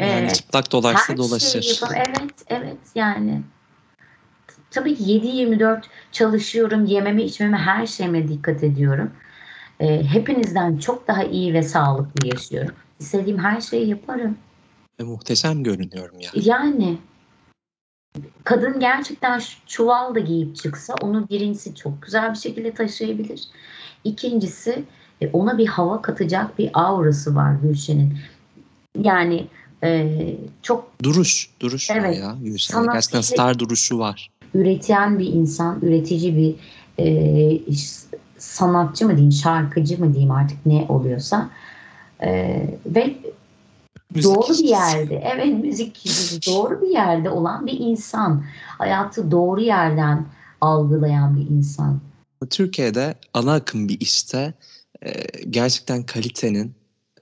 Yani 0.00 0.32
çıplak 0.32 0.72
dolaşsa 0.72 1.12
her 1.12 1.16
dolaşır. 1.16 1.62
yapam- 1.62 1.94
evet, 1.96 2.34
evet 2.46 2.78
yani. 2.94 3.42
Tabii 4.70 4.94
ki 4.94 5.02
7-24 5.12 5.82
çalışıyorum. 6.12 6.84
Yememe, 6.84 7.22
içmeme, 7.22 7.56
her 7.56 7.86
şeyime 7.86 8.28
dikkat 8.28 8.62
ediyorum. 8.64 9.10
Ee, 9.80 10.02
hepinizden 10.02 10.76
çok 10.78 11.08
daha 11.08 11.24
iyi 11.24 11.54
ve 11.54 11.62
sağlıklı 11.62 12.28
yaşıyorum. 12.28 12.74
İstediğim 13.00 13.38
her 13.38 13.60
şeyi 13.60 13.88
yaparım. 13.88 14.36
Ve 15.00 15.04
muhteşem 15.04 15.62
görünüyorum 15.62 16.20
ya. 16.20 16.30
Yani 16.34 16.98
kadın 18.44 18.80
gerçekten 18.80 19.40
çuval 19.66 20.14
da 20.14 20.18
giyip 20.20 20.56
çıksa 20.56 20.94
onu 21.02 21.28
birincisi 21.28 21.74
çok 21.74 22.02
güzel 22.02 22.30
bir 22.30 22.38
şekilde 22.38 22.74
taşıyabilir. 22.74 23.42
İkincisi 24.04 24.84
e, 25.20 25.28
ona 25.32 25.58
bir 25.58 25.66
hava 25.66 26.02
katacak 26.02 26.58
bir 26.58 26.70
aurası 26.74 27.34
var 27.34 27.54
Gülşen'in. 27.62 28.18
Yani 28.98 29.46
e, 29.84 30.16
çok 30.62 30.90
Duruş, 31.02 31.50
duruş 31.60 31.90
var 31.90 31.96
Evet. 31.96 32.18
ya 32.18 32.36
Gülşen'de. 32.42 32.80
Sanat 32.80 32.94
Gerçekten 32.94 33.20
star 33.20 33.58
duruşu 33.58 33.98
var. 33.98 34.30
üreten 34.54 35.18
bir 35.18 35.26
insan, 35.26 35.78
üretici 35.82 36.36
bir 36.36 36.54
e, 37.04 37.60
sanatçı 38.40 39.06
mı 39.06 39.12
diyeyim, 39.12 39.32
şarkıcı 39.32 40.00
mı 40.00 40.12
diyeyim 40.12 40.30
artık 40.30 40.66
ne 40.66 40.86
oluyorsa. 40.88 41.50
E, 42.22 42.60
ve 42.86 43.16
Müzik 44.14 44.34
doğru 44.34 44.58
bir 44.58 44.68
yerde, 44.68 45.32
evet 45.34 45.64
müzik 45.64 46.02
gibi 46.04 46.42
doğru 46.46 46.82
bir 46.82 46.88
yerde 46.88 47.30
olan 47.30 47.66
bir 47.66 47.80
insan. 47.80 48.44
Hayatı 48.78 49.30
doğru 49.30 49.60
yerden 49.60 50.26
algılayan 50.60 51.36
bir 51.36 51.50
insan. 51.50 52.00
Türkiye'de 52.50 53.14
ana 53.34 53.52
akım 53.54 53.88
bir 53.88 54.00
işte 54.00 54.54
e, 55.02 55.12
gerçekten 55.50 56.02
kalitenin 56.02 56.74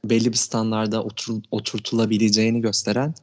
belli 0.04 0.32
bir 0.32 0.36
standarda 0.36 1.02
otur, 1.02 1.34
oturtulabileceğini 1.50 2.60
gösteren 2.60 3.14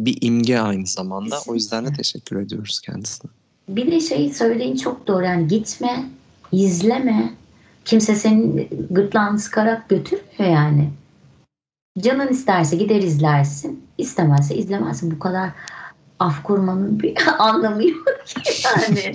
bir 0.00 0.18
imge 0.20 0.58
aynı 0.58 0.86
zamanda. 0.86 1.38
O 1.48 1.54
yüzden 1.54 1.84
de 1.84 1.88
Kesinlikle. 1.88 2.02
teşekkür 2.02 2.40
ediyoruz 2.42 2.80
kendisine. 2.80 3.30
Bir 3.68 3.90
de 3.90 4.00
şey 4.00 4.32
söylediğin 4.32 4.76
çok 4.76 5.06
doğru. 5.06 5.24
Yani 5.24 5.48
gitme, 5.48 6.10
izleme. 6.52 7.30
Kimse 7.84 8.14
senin 8.14 8.68
gırtlağını 8.90 9.38
sıkarak 9.38 9.88
götürmüyor 9.88 10.54
yani. 10.54 10.90
Canın 11.98 12.28
isterse 12.28 12.76
gider 12.76 13.02
izlersin. 13.02 13.84
istemezse 13.98 14.54
izlemezsin. 14.54 15.10
Bu 15.10 15.18
kadar 15.18 15.50
af 16.18 16.42
kurmanın 16.42 17.00
bir 17.00 17.14
anlamı 17.38 17.84
yok 17.84 18.26
ki 18.26 18.52
yani. 18.64 19.12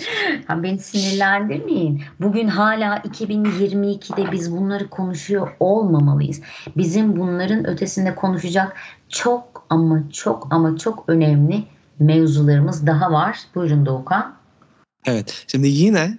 Ya 0.49 0.63
beni 0.63 0.79
sinirlendirmeyin. 0.79 2.01
Bugün 2.19 2.47
hala 2.47 2.97
2022'de 2.97 4.31
biz 4.31 4.51
bunları 4.51 4.89
konuşuyor 4.89 5.51
olmamalıyız. 5.59 6.41
Bizim 6.77 7.15
bunların 7.15 7.67
ötesinde 7.67 8.15
konuşacak 8.15 8.75
çok 9.09 9.65
ama 9.69 10.03
çok 10.13 10.47
ama 10.51 10.77
çok 10.77 11.03
önemli 11.07 11.63
mevzularımız 11.99 12.87
daha 12.87 13.11
var. 13.11 13.39
Buyurun 13.55 13.85
Doğukan. 13.85 14.35
Evet. 15.05 15.45
Şimdi 15.47 15.67
yine 15.67 16.17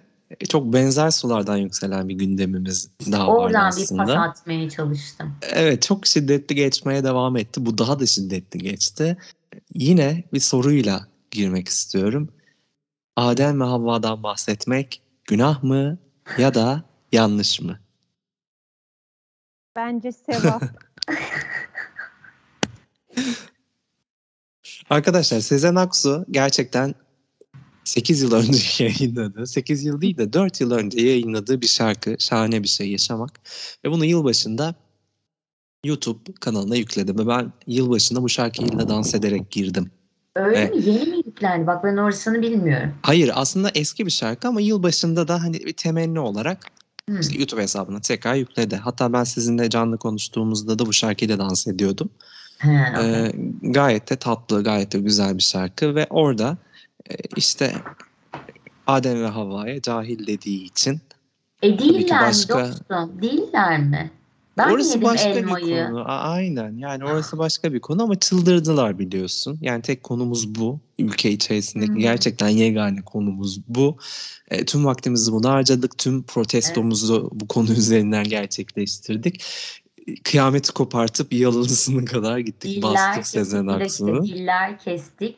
çok 0.49 0.73
benzer 0.73 1.11
sulardan 1.11 1.57
yükselen 1.57 2.09
bir 2.09 2.15
gündemimiz 2.15 2.91
daha 3.13 3.29
var 3.29 3.35
Oradan 3.35 3.73
bir 3.77 3.83
aslında. 3.83 4.05
pas 4.05 4.39
atmaya 4.41 4.71
çalıştım. 4.71 5.37
Evet 5.43 5.83
çok 5.83 6.07
şiddetli 6.07 6.55
geçmeye 6.55 7.05
devam 7.05 7.37
etti. 7.37 7.67
Bu 7.67 7.79
daha 7.79 8.01
da 8.01 8.07
şiddetli 8.07 8.59
geçti. 8.59 9.17
Yine 9.75 10.25
bir 10.33 10.41
soruyla 10.41 11.09
girmek 11.31 11.69
istiyorum. 11.69 12.29
Adem 13.17 13.61
ve 13.61 13.65
Havva'dan 13.65 14.23
bahsetmek 14.23 15.03
günah 15.25 15.63
mı 15.63 15.99
ya 16.39 16.55
da 16.55 16.83
yanlış 17.13 17.61
mı? 17.61 17.79
Bence 19.77 20.13
sevap. 20.13 20.63
Arkadaşlar 24.91 25.41
Sezen 25.41 25.75
Aksu 25.75 26.25
gerçekten 26.31 26.95
8 27.87 28.23
yıl 28.23 28.33
önce 28.33 28.59
yayınladığı, 28.85 29.47
8 29.47 29.85
yıl 29.85 30.01
değil 30.01 30.17
de 30.17 30.33
4 30.33 30.61
yıl 30.61 30.71
önce 30.71 31.01
yayınladığı 31.01 31.61
bir 31.61 31.67
şarkı. 31.67 32.17
Şahane 32.19 32.63
bir 32.63 32.69
şey 32.69 32.91
yaşamak. 32.91 33.41
Ve 33.85 33.91
bunu 33.91 34.05
yılbaşında 34.05 34.75
YouTube 35.85 36.33
kanalına 36.41 36.77
yükledi. 36.77 37.19
Ve 37.19 37.27
ben 37.27 37.53
yılbaşında 37.67 38.23
bu 38.23 38.29
şarkıyla 38.29 38.89
dans 38.89 39.15
ederek 39.15 39.51
girdim. 39.51 39.91
Öyle 40.37 40.59
Evet. 40.59 40.75
mi? 40.75 40.83
Yeni 40.93 41.11
mi 41.11 41.17
yüklendi? 41.27 41.67
Bak 41.67 41.85
ben 41.85 41.97
orasını 41.97 42.43
bilmiyorum. 42.43 42.95
Hayır 43.03 43.31
aslında 43.35 43.71
eski 43.75 44.07
bir 44.07 44.11
şarkı 44.11 44.49
ama 44.49 44.61
yılbaşında 44.61 45.29
da 45.29 45.43
hani 45.43 45.55
bir 45.67 45.73
temenni 45.73 46.21
olarak 46.21 46.67
Hmm. 47.09 47.21
işte 47.21 47.39
YouTube 47.39 47.63
hesabına 47.63 48.01
tekrar 48.01 48.35
yükledi. 48.35 48.77
Hatta 48.77 49.13
ben 49.13 49.25
sizinle 49.25 49.71
canlı 49.71 49.99
konuştuğumuzda 49.99 50.79
da 50.79 50.87
bu 50.87 50.93
şarkıyla 50.93 51.39
dans 51.39 51.67
ediyordum. 51.67 52.11
Ha, 52.59 52.93
okey. 52.99 53.15
Ee, 53.15 53.33
gayet 53.63 54.11
de 54.11 54.17
tatlı, 54.17 54.65
gayet 54.65 54.93
de 54.93 54.99
güzel 54.99 55.37
bir 55.37 55.43
şarkı 55.43 55.95
ve 55.95 56.07
orada 56.11 56.59
işte 57.37 57.73
Adem 58.87 59.23
ve 59.23 59.27
Havva'ya 59.27 59.83
cahil 59.83 60.27
dediği 60.27 60.65
için 60.65 61.01
e 61.63 61.79
değiller 61.79 62.21
başka- 62.21 62.59
mi 62.59 62.65
dostum? 62.69 63.23
Değiller 63.23 63.81
mi? 63.81 64.11
Ben 64.59 64.71
orası 64.71 65.03
başka 65.03 65.29
elmayı. 65.29 65.67
bir 65.67 65.87
konu. 65.89 66.05
Aynen 66.07 66.77
yani 66.79 67.05
orası 67.05 67.39
başka 67.39 67.73
bir 67.73 67.81
konu 67.81 68.03
ama 68.03 68.19
çıldırdılar 68.19 68.99
biliyorsun. 68.99 69.59
Yani 69.61 69.83
tek 69.83 70.03
konumuz 70.03 70.55
bu. 70.55 70.81
Ülke 70.99 71.31
içerisindeki 71.31 71.93
Hı. 71.93 71.99
gerçekten 71.99 72.49
yegane 72.49 73.03
konumuz 73.03 73.61
bu. 73.69 73.97
E, 74.51 74.65
tüm 74.65 74.85
vaktimizi 74.85 75.33
buna 75.33 75.51
harcadık. 75.51 75.99
Tüm 75.99 76.23
protestomuzu 76.23 77.31
bu 77.33 77.49
konu 77.49 77.73
üzerinden 77.73 78.25
gerçekleştirdik. 78.25 79.45
Kıyameti 80.25 80.73
kopartıp 80.73 81.33
yalılısına 81.33 82.05
kadar 82.05 82.39
gittik. 82.39 82.77
Diller 82.77 82.83
bastık 82.83 83.27
Sezen 83.27 83.67
kesildi, 83.67 83.85
işte 83.87 84.05
Aksu'nu. 84.05 84.25
diller 84.27 84.79
kestik. 84.79 85.37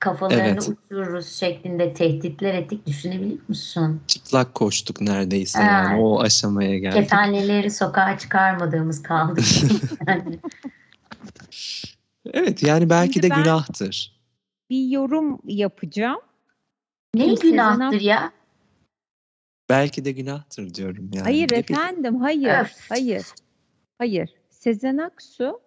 Kafalarını 0.00 0.42
Evet. 0.42 0.68
uçururuz 0.68 1.32
şeklinde 1.32 1.94
tehditler 1.94 2.54
ettik. 2.54 2.86
Düşünebiliyor 2.86 3.48
musun? 3.48 4.02
çıplak 4.06 4.54
koştuk 4.54 5.00
neredeyse 5.00 5.58
Evet. 5.58 5.70
yani 5.70 6.00
o 6.00 6.20
aşamaya 6.20 6.78
geldik. 6.78 6.96
Kefenlileri 7.02 7.70
sokağa 7.70 8.18
çıkarmadığımız 8.18 9.02
kaldı. 9.02 9.40
yani. 10.06 10.38
Evet 12.32 12.62
yani 12.62 12.90
belki 12.90 13.12
Şimdi 13.12 13.30
de 13.30 13.34
günahtır. 13.34 14.20
Bir 14.70 14.88
yorum 14.88 15.40
yapacağım. 15.44 16.20
Ne 17.14 17.36
Sezen 17.36 17.50
günahtır 17.50 18.00
ya? 18.00 18.32
Belki 19.68 20.04
de 20.04 20.12
günahtır 20.12 20.74
diyorum 20.74 21.10
yani. 21.14 21.22
Hayır 21.22 21.50
efendim, 21.50 22.20
hayır, 22.20 22.60
Öf. 22.60 22.76
hayır, 22.88 23.26
hayır. 23.98 24.30
Sezen 24.50 24.98
Aksu 24.98 25.60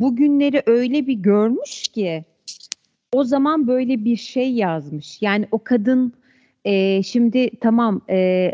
bugünleri 0.00 0.62
öyle 0.66 1.06
bir 1.06 1.14
görmüş 1.14 1.88
ki 1.88 2.24
o 3.12 3.24
zaman 3.24 3.66
böyle 3.66 4.04
bir 4.04 4.16
şey 4.16 4.52
yazmış. 4.52 5.22
Yani 5.22 5.48
o 5.50 5.64
kadın 5.64 6.12
e, 6.64 7.02
şimdi 7.02 7.50
tamam 7.60 8.00
e, 8.10 8.52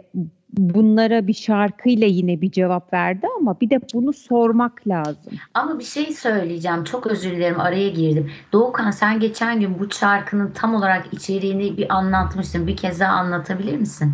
bunlara 0.53 1.27
bir 1.27 1.35
şarkıyla 1.35 2.07
yine 2.07 2.41
bir 2.41 2.51
cevap 2.51 2.93
verdi 2.93 3.27
ama 3.41 3.61
bir 3.61 3.71
de 3.71 3.81
bunu 3.95 4.13
sormak 4.13 4.89
lazım. 4.89 5.33
Ama 5.55 5.79
bir 5.79 5.85
şey 5.85 6.13
söyleyeceğim. 6.13 6.85
Çok 6.85 7.07
özür 7.07 7.31
dilerim 7.31 7.61
araya 7.61 7.89
girdim. 7.89 8.31
Doğukan 8.53 8.91
sen 8.91 9.21
geçen 9.21 9.61
gün 9.61 9.79
bu 9.79 9.91
şarkının 9.91 10.51
tam 10.51 10.75
olarak 10.75 11.07
içeriğini 11.13 11.77
bir 11.77 11.97
anlatmıştın. 11.97 12.67
Bir 12.67 12.77
kez 12.77 13.01
daha 13.01 13.13
anlatabilir 13.13 13.77
misin? 13.77 14.13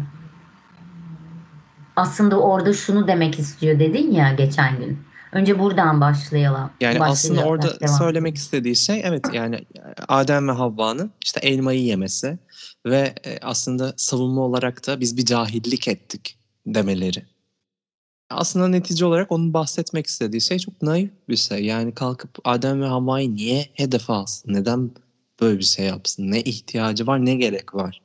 Aslında 1.97 2.41
orada 2.41 2.73
şunu 2.73 3.07
demek 3.07 3.39
istiyor 3.39 3.79
dedin 3.79 4.11
ya 4.11 4.33
geçen 4.33 4.79
gün. 4.79 4.99
Önce 5.33 5.59
buradan 5.59 6.01
başlayalım. 6.01 6.71
Yani 6.81 7.01
aslında 7.01 7.11
Başlayalım. 7.11 7.51
orada 7.51 7.81
Devam. 7.81 7.99
söylemek 7.99 8.37
istediği 8.37 8.77
şey 8.77 9.01
evet 9.05 9.25
yani 9.33 9.65
Adem 10.09 10.49
ve 10.49 10.53
Havva'nın 10.53 11.11
işte 11.25 11.41
elmayı 11.41 11.83
yemesi 11.83 12.39
ve 12.87 13.15
e, 13.25 13.39
aslında 13.43 13.95
savunma 13.97 14.41
olarak 14.41 14.87
da 14.87 15.01
biz 15.01 15.17
bir 15.17 15.25
cahillik 15.25 15.89
ettik 15.89 16.39
demeleri. 16.67 17.23
Aslında 18.31 18.69
netice 18.69 19.05
olarak 19.05 19.33
onun 19.33 19.55
bahsetmek 19.55 20.07
istediği 20.07 20.41
şey 20.41 20.59
çok 20.59 20.83
naif 20.83 21.11
bir 21.29 21.37
şey. 21.37 21.65
Yani 21.65 21.95
kalkıp 21.95 22.39
Adem 22.45 22.83
ve 22.83 22.87
Havva'yı 22.87 23.35
niye 23.35 23.69
hedefe 23.75 24.13
alsın? 24.13 24.55
Neden 24.55 24.91
böyle 25.41 25.59
bir 25.59 25.65
şey 25.65 25.87
yapsın? 25.87 26.31
Ne 26.31 26.41
ihtiyacı 26.41 27.07
var, 27.07 27.27
ne 27.27 27.35
gerek 27.35 27.75
var? 27.75 28.03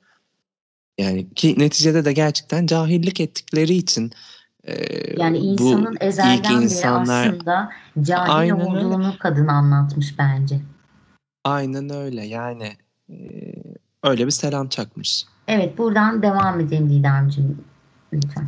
Yani 0.98 1.34
ki 1.34 1.56
neticede 1.58 2.06
de 2.06 2.14
gerçekten 2.14 2.66
cahillik 2.66 3.22
ettikleri 3.22 3.74
için 3.74 4.08
e, 4.08 4.12
Yani 5.18 5.40
bu 5.40 5.44
insanın 5.44 5.94
ilk 5.94 6.04
ezelden 6.04 6.62
insanlar 6.62 7.26
beri 7.26 7.34
aslında 7.34 7.70
cahil 8.02 8.52
olduğunu 8.52 9.14
kadın 9.20 9.48
anlatmış 9.48 10.20
bence. 10.20 10.60
Aynen 11.44 11.90
öyle 11.90 12.26
yani 12.26 12.72
e, 13.10 13.16
öyle 14.04 14.26
bir 14.26 14.32
selam 14.32 14.68
çakmış. 14.68 15.26
Evet 15.48 15.78
buradan 15.78 16.22
devam 16.22 16.60
edelim 16.60 16.90
Didemciğim. 16.90 17.58
Lütfen. 18.14 18.48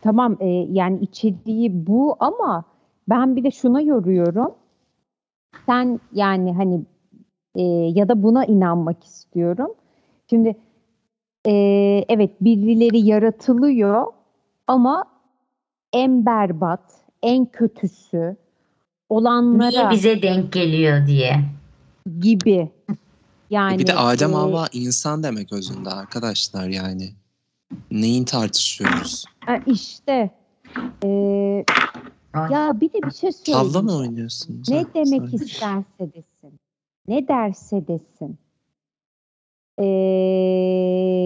Tamam 0.00 0.36
e, 0.40 0.46
yani 0.70 1.00
içeriği 1.00 1.86
bu 1.86 2.16
ama 2.20 2.64
ben 3.08 3.36
bir 3.36 3.44
de 3.44 3.50
şuna 3.50 3.80
yoruyorum. 3.80 4.54
Sen 5.66 6.00
yani 6.12 6.54
hani 6.54 6.82
e, 7.54 7.62
ya 7.94 8.08
da 8.08 8.22
buna 8.22 8.44
inanmak 8.44 9.04
istiyorum. 9.04 9.70
Şimdi 10.30 10.56
e, 11.46 11.52
evet 12.08 12.30
birileri 12.40 12.98
yaratılıyor 12.98 14.06
ama 14.68 15.04
en 15.92 16.26
berbat, 16.26 16.80
en 17.22 17.46
kötüsü 17.46 18.16
Niye 18.18 18.36
olanlara 19.08 19.90
bize 19.90 20.22
denk 20.22 20.52
geliyor 20.52 21.06
diye. 21.06 21.44
gibi. 22.20 22.52
E, 22.52 22.70
Yani 23.50 23.78
bir 23.78 23.86
de 23.86 23.94
Adem 23.94 24.32
e, 24.32 24.36
insan 24.72 25.22
demek 25.22 25.52
özünde 25.52 25.90
arkadaşlar 25.90 26.68
yani. 26.68 27.10
Neyin 27.90 28.24
tartışıyoruz? 28.24 29.24
işte 29.66 30.30
e, 31.04 31.08
ya 32.34 32.72
bir 32.80 32.92
de 32.92 33.02
bir 33.02 33.10
şey 33.10 33.32
söyleyeyim. 33.32 33.72
Tavla 33.72 33.82
mı 33.82 33.96
oynuyorsunuz? 33.96 34.68
Ne 34.68 34.78
Ha, 34.78 34.84
demek 34.94 35.30
söyle. 35.30 35.44
isterse 35.44 35.84
desin. 36.14 36.60
Ne 37.08 37.28
derse 37.28 37.86
desin. 37.88 38.38
Ee, 39.78 39.84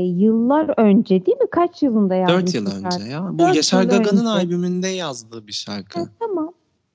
yıllar 0.07 0.75
önce 0.81 1.27
değil 1.27 1.39
mi? 1.39 1.47
Kaç 1.51 1.83
yılında 1.83 2.15
yazmış 2.15 2.37
Dört 2.47 2.55
yıl 2.55 2.67
bu 2.67 2.71
önce 2.71 2.91
şarkı? 2.91 3.09
ya. 3.09 3.29
Bu 3.33 3.39
Dört 3.39 3.57
Yaşar 3.57 3.85
Gaga'nın 3.85 4.25
albümünde 4.25 4.89
yazdığı 4.89 5.47
bir 5.47 5.53
şarkı. 5.53 6.01
Ha, 6.01 6.07
tamam. 6.21 6.53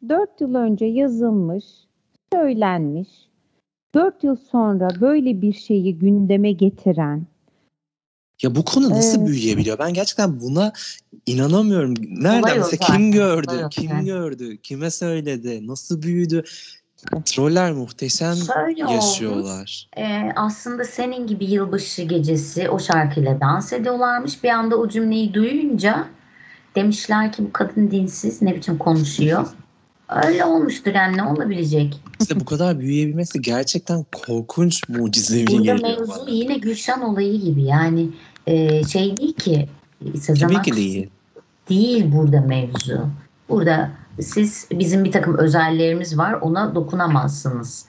Dört 0.09 0.41
yıl 0.41 0.55
önce 0.55 0.85
yazılmış, 0.85 1.63
söylenmiş. 2.33 3.09
Dört 3.95 4.23
yıl 4.23 4.35
sonra 4.51 4.89
böyle 5.01 5.41
bir 5.41 5.53
şeyi 5.53 5.99
gündeme 5.99 6.51
getiren 6.51 7.23
Ya 8.43 8.55
bu 8.55 8.65
konu 8.65 8.89
nasıl 8.89 9.17
Evet. 9.17 9.27
büyüyebiliyor? 9.27 9.79
Ben 9.79 9.93
gerçekten 9.93 10.39
buna 10.39 10.73
inanamıyorum. 11.25 11.93
Nereden 12.09 12.41
Olay 12.41 12.57
mesela 12.57 12.97
kim 12.97 13.11
gördü? 13.11 13.51
olay. 13.51 13.69
Kim 13.69 14.05
gördü? 14.05 14.57
Kime 14.57 14.91
söyledi? 14.91 15.67
Nasıl 15.67 16.01
büyüdü? 16.01 16.43
Troller 17.25 17.71
muhteşem 17.71 18.35
Şöyle 18.35 18.93
yaşıyorlar. 18.93 19.87
Ee, 19.97 20.31
aslında 20.35 20.83
senin 20.83 21.27
gibi 21.27 21.45
yılbaşı 21.45 22.01
gecesi 22.01 22.69
o 22.69 22.79
şarkıyla 22.79 23.41
dans 23.41 23.73
ediyorlarmış. 23.73 24.43
Bir 24.43 24.49
anda 24.49 24.75
o 24.75 24.89
cümleyi 24.89 25.33
duyunca 25.33 26.07
demişler 26.75 27.31
ki 27.31 27.43
bu 27.45 27.53
kadın 27.53 27.91
dinsiz 27.91 28.41
ne 28.41 28.55
biçim 28.55 28.77
konuşuyor. 28.77 29.47
Öyle 30.25 30.45
olmuştur 30.45 30.93
yani 30.93 31.17
ne 31.17 31.23
olabilecek? 31.23 32.01
İşte 32.21 32.39
bu 32.39 32.45
kadar 32.45 32.79
büyüyebilmesi 32.79 33.41
gerçekten 33.41 34.05
korkunç 34.25 34.89
mucizevi 34.89 35.47
Burada 35.47 35.73
geliyor 35.73 35.97
mevzu 35.97 36.21
bana. 36.21 36.29
yine 36.29 36.57
Gülşen 36.57 37.01
olayı 37.01 37.41
gibi 37.41 37.63
yani 37.63 38.09
e, 38.47 38.83
şey 38.83 39.17
değil 39.17 39.33
ki 39.33 39.69
Sezen 40.21 40.47
Tabii 40.47 40.61
ki 40.61 40.75
değil. 40.75 41.09
değil 41.69 42.11
burada 42.11 42.41
mevzu. 42.41 43.09
Burada 43.49 43.91
siz 44.21 44.67
bizim 44.71 45.03
bir 45.03 45.11
takım 45.11 45.37
özellerimiz 45.37 46.17
var 46.17 46.33
ona 46.33 46.75
dokunamazsınız 46.75 47.85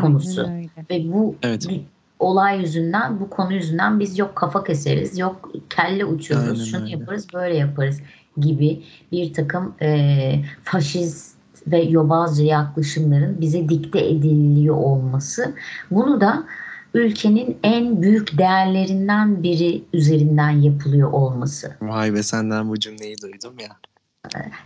konusu. 0.00 0.48
Ve 0.90 1.12
bu 1.12 1.34
Evet. 1.42 1.66
olay 2.18 2.60
yüzünden, 2.60 3.20
bu 3.20 3.30
konu 3.30 3.52
yüzünden 3.52 4.00
biz 4.00 4.18
yok 4.18 4.36
kafa 4.36 4.64
keseriz, 4.64 5.18
yok 5.18 5.52
kelle 5.70 6.04
uçururuz, 6.04 6.48
Aynen 6.60 6.64
şunu 6.64 6.82
öyle. 6.82 6.90
yaparız, 6.90 7.26
böyle 7.34 7.56
yaparız 7.56 8.00
gibi 8.36 8.82
bir 9.12 9.32
takım 9.32 9.74
e, 9.82 10.44
faşist 10.64 11.36
ve 11.66 11.82
yobazca 11.82 12.44
yaklaşımların 12.44 13.40
bize 13.40 13.68
dikte 13.68 14.08
ediliyor 14.08 14.76
olması. 14.76 15.54
Bunu 15.90 16.20
da 16.20 16.44
ülkenin 16.94 17.58
en 17.62 18.02
büyük 18.02 18.38
değerlerinden 18.38 19.42
biri 19.42 19.84
üzerinden 19.92 20.50
yapılıyor 20.50 21.12
olması. 21.12 21.76
Vay 21.82 22.14
be 22.14 22.22
senden 22.22 22.68
bu 22.68 22.78
cümleyi 22.78 23.16
duydum 23.22 23.54
ya. 23.60 23.76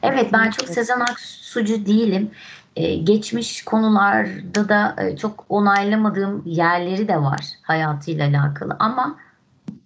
Evet 0.02 0.32
ben 0.32 0.50
çok. 0.50 0.68
Sezen 0.68 1.00
Aksu'cu 1.00 1.86
değilim. 1.86 2.30
Ee, 2.76 2.96
geçmiş 2.96 3.64
konularda 3.64 4.68
da 4.68 4.96
e, 4.98 5.16
çok 5.16 5.46
onaylamadığım 5.48 6.42
yerleri 6.46 7.08
de 7.08 7.16
var 7.16 7.46
hayatıyla 7.62 8.28
alakalı 8.28 8.76
ama 8.78 9.18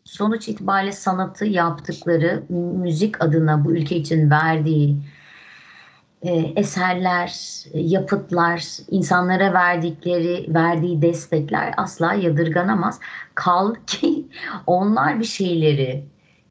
sonuç 0.05 0.49
itibariyle 0.49 0.93
sanatı 0.93 1.45
yaptıkları 1.45 2.43
müzik 2.51 3.25
adına 3.25 3.65
bu 3.65 3.73
ülke 3.73 3.97
için 3.97 4.31
verdiği 4.31 4.97
e, 6.23 6.33
eserler, 6.57 7.65
e, 7.73 7.81
yapıtlar, 7.81 8.65
insanlara 8.91 9.53
verdikleri, 9.53 10.55
verdiği 10.55 11.03
destekler 11.03 11.75
asla 11.77 12.15
yadırganamaz. 12.15 13.01
Kaldı 13.35 13.79
ki 13.87 14.29
onlar 14.67 15.21
bir 15.21 15.25
şeyleri, 15.25 16.05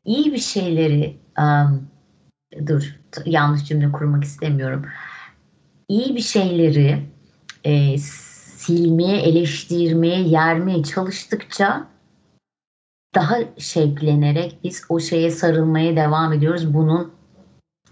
iyi 0.06 0.34
bir 0.34 0.38
şeyleri 0.38 1.18
em, 1.38 1.82
dur 2.68 2.99
yanlış 3.26 3.65
cümle 3.65 3.91
kurmak 3.91 4.24
istemiyorum. 4.24 4.86
İyi 5.88 6.15
bir 6.15 6.22
şeyleri 6.22 7.06
e, 7.63 7.98
silmeye, 7.98 9.17
eleştirmeye, 9.17 10.22
yermeye 10.22 10.84
çalıştıkça 10.84 11.88
daha 13.15 13.38
şevklenerek 13.58 14.60
biz 14.63 14.84
o 14.89 15.00
şeye 15.00 15.32
sarılmaya 15.32 15.95
devam 15.95 16.34
ediyoruz. 16.34 16.74
Bunun 16.74 17.12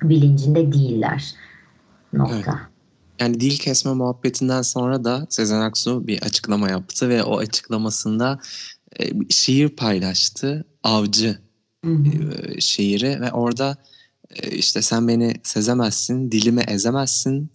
bilincinde 0.01 0.73
değiller. 0.73 1.33
Nokta. 2.13 2.59
Yani 3.19 3.39
dil 3.39 3.57
kesme 3.57 3.93
muhabbetinden 3.93 4.61
sonra 4.61 5.03
da 5.03 5.27
Sezen 5.29 5.61
Aksu 5.61 6.07
bir 6.07 6.21
açıklama 6.21 6.69
yaptı 6.69 7.09
ve 7.09 7.23
o 7.23 7.37
açıklamasında 7.37 8.39
e, 8.99 9.29
şiir 9.29 9.69
paylaştı. 9.69 10.65
Avcı 10.83 11.37
Hı 11.85 11.91
hı. 11.91 12.33
e, 12.33 12.61
şiiri 12.61 13.21
ve 13.21 13.31
orada 13.31 13.77
işte 14.51 14.81
sen 14.81 15.07
beni 15.07 15.33
sezemezsin, 15.43 16.31
dilimi 16.31 16.61
ezemezsin. 16.61 17.51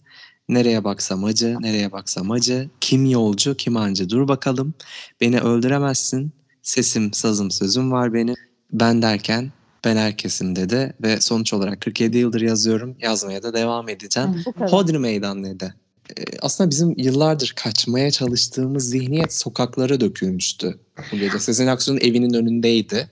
Nereye 0.49 0.83
baksam 0.83 1.23
acı, 1.23 1.57
nereye 1.59 1.91
baksam 1.91 2.31
acı. 2.31 2.69
Kim 2.81 3.05
yolcu, 3.05 3.55
kim 3.55 3.77
ancı 3.77 4.09
dur 4.09 4.27
bakalım. 4.27 4.73
Beni 5.21 5.39
öldüremezsin. 5.39 6.31
Sesim, 6.61 7.13
sazım, 7.13 7.51
sözüm 7.51 7.91
var 7.91 8.13
benim. 8.13 8.35
Ben 8.71 9.01
derken 9.01 9.51
ben 9.85 9.97
herkesim 9.97 10.55
dedi 10.55 10.93
ve 11.01 11.21
sonuç 11.21 11.53
olarak 11.53 11.81
47 11.81 12.17
yıldır 12.17 12.41
yazıyorum. 12.41 12.95
Yazmaya 12.99 13.43
da 13.43 13.53
devam 13.53 13.89
edeceğim. 13.89 14.43
Hodri 14.57 14.99
Meydan 14.99 15.43
dedi. 15.43 15.73
Ee, 16.17 16.23
aslında 16.41 16.69
bizim 16.69 16.93
yıllardır 16.97 17.53
kaçmaya 17.55 18.11
çalıştığımız 18.11 18.89
zihniyet 18.89 19.33
sokaklara 19.33 19.99
dökülmüştü 19.99 20.79
bu 21.11 21.17
gece. 21.17 21.39
Sezen 21.39 21.67
Aksu'nun 21.67 21.99
evinin 21.99 22.33
önündeydi. 22.33 23.09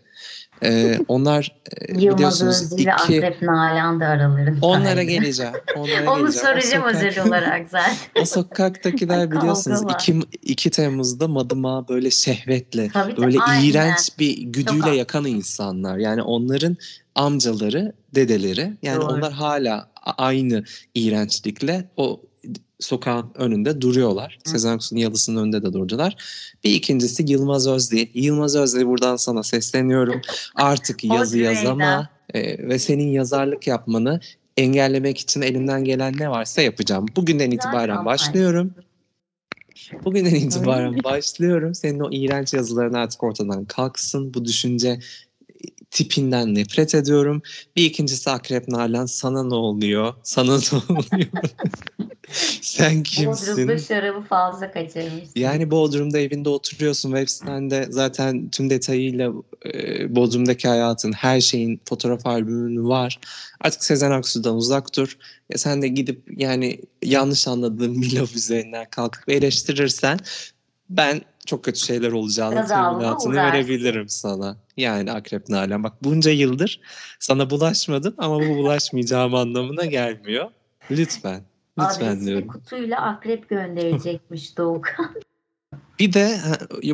Ee, 0.63 0.99
onlar 1.07 1.55
e, 1.77 1.93
Yılmaz 2.01 2.17
biliyorsunuz 2.17 2.73
iki 2.73 2.93
Akrep 2.93 3.41
Nalan 3.41 3.99
da 3.99 4.05
aralarında. 4.07 4.65
onlara 4.65 5.03
geleceğim. 5.03 5.53
Onlara 5.75 6.11
Onu 6.11 6.19
geleceğim. 6.21 6.47
Soracağım 6.47 6.83
sokak- 6.83 6.95
özel 6.95 7.27
olarak 7.27 7.69
zaten. 7.69 7.95
O 8.21 8.25
sokaktakiler 8.25 9.31
biliyorsunuz 9.31 9.85
var. 9.85 9.95
2, 9.99 10.19
2 10.41 10.69
Temmuz'da 10.69 11.27
madıma 11.27 11.87
böyle 11.87 12.11
şehvetle 12.11 12.89
Tabii 12.93 13.11
de 13.11 13.17
böyle 13.17 13.39
aynen. 13.39 13.69
iğrenç 13.69 14.09
bir 14.19 14.37
güdüyle 14.41 14.81
Çok- 14.81 14.95
yakan 14.95 15.25
insanlar. 15.25 15.97
Yani 15.97 16.21
onların 16.21 16.77
amcaları, 17.15 17.93
dedeleri 18.15 18.73
yani 18.83 19.01
Doğru. 19.01 19.05
onlar 19.13 19.31
hala 19.33 19.89
aynı 20.17 20.63
iğrençlikle 20.95 21.89
o 21.97 22.21
sokağın 22.81 23.31
önünde 23.35 23.81
duruyorlar. 23.81 24.39
Hı. 24.45 24.49
Sezen 24.49 24.75
Aksu'nun 24.75 24.99
yalısının 24.99 25.41
önünde 25.41 25.63
de 25.63 25.73
durdular. 25.73 26.15
Bir 26.63 26.73
ikincisi 26.73 27.23
Yılmaz 27.27 27.67
Özdil. 27.67 28.07
Yılmaz 28.13 28.55
Özdil 28.55 28.85
buradan 28.85 29.15
sana 29.15 29.43
sesleniyorum. 29.43 30.21
Artık 30.55 31.03
yazı 31.03 31.39
yazama 31.39 32.09
e, 32.33 32.67
ve 32.67 32.79
senin 32.79 33.07
yazarlık 33.07 33.67
yapmanı 33.67 34.19
engellemek 34.57 35.17
için 35.17 35.41
elimden 35.41 35.83
gelen 35.83 36.13
ne 36.19 36.29
varsa 36.29 36.61
yapacağım. 36.61 37.05
Bugünden 37.15 37.51
itibaren 37.51 38.05
başlıyorum. 38.05 38.73
Bugünden 40.05 40.35
itibaren 40.35 41.03
başlıyorum. 41.03 41.75
Senin 41.75 41.99
o 41.99 42.09
iğrenç 42.11 42.53
yazıların 42.53 42.93
artık 42.93 43.23
ortadan 43.23 43.65
kalksın. 43.65 44.33
Bu 44.33 44.45
düşünce 44.45 44.99
tipinden 45.91 46.55
nefret 46.55 46.95
ediyorum. 46.95 47.41
Bir 47.75 47.85
ikincisi 47.85 48.29
Akrep 48.29 48.67
Nalan 48.67 49.05
sana 49.05 49.43
ne 49.43 49.55
oluyor? 49.55 50.13
Sana 50.23 50.57
ne 50.57 50.77
oluyor? 50.89 51.27
Sen 52.61 53.03
kimsin? 53.03 53.53
Bodrum'da 53.53 53.77
şarabı 53.77 54.21
fazla 54.21 54.71
kaçırmışsın. 54.71 55.31
Yani 55.35 55.71
Bodrum'da 55.71 56.19
evinde 56.19 56.49
oturuyorsun. 56.49 57.09
Web 57.09 57.27
sitende 57.27 57.87
zaten 57.89 58.49
tüm 58.49 58.69
detayıyla 58.69 59.33
e, 59.73 60.15
Bodrum'daki 60.15 60.67
hayatın, 60.67 61.11
her 61.11 61.41
şeyin 61.41 61.81
fotoğraf 61.85 62.25
albümün 62.25 62.89
var. 62.89 63.19
Artık 63.61 63.83
Sezen 63.83 64.11
Aksu'dan 64.11 64.55
uzak 64.55 64.97
dur. 64.97 65.17
Ya 65.49 65.57
sen 65.57 65.81
de 65.81 65.87
gidip 65.87 66.23
yani 66.37 66.81
yanlış 67.03 67.47
anladığın 67.47 67.99
Milov 67.99 68.27
üzerinden 68.35 68.85
kalkıp 68.89 69.29
eleştirirsen 69.29 70.19
ben 70.89 71.21
çok 71.45 71.63
kötü 71.63 71.79
şeyler 71.79 72.11
olacağını 72.11 72.67
teminatını 72.67 73.35
verebilirim 73.35 74.09
sana. 74.09 74.57
Yani 74.77 75.11
Akrep 75.11 75.49
Nalan. 75.49 75.83
Bak 75.83 75.93
bunca 76.03 76.31
yıldır 76.31 76.81
sana 77.19 77.49
bulaşmadım 77.49 78.13
ama 78.17 78.39
bu 78.39 78.55
bulaşmayacağım 78.55 79.35
anlamına 79.35 79.85
gelmiyor. 79.85 80.51
Lütfen. 80.91 81.41
Lütfen 81.79 82.05
Adresli 82.07 82.25
diyorum. 82.25 82.47
kutuyla 82.47 83.01
akrep 83.01 83.49
gönderecekmiş 83.49 84.57
Doğukan. 84.57 85.15
Bir 85.99 86.13
de 86.13 86.37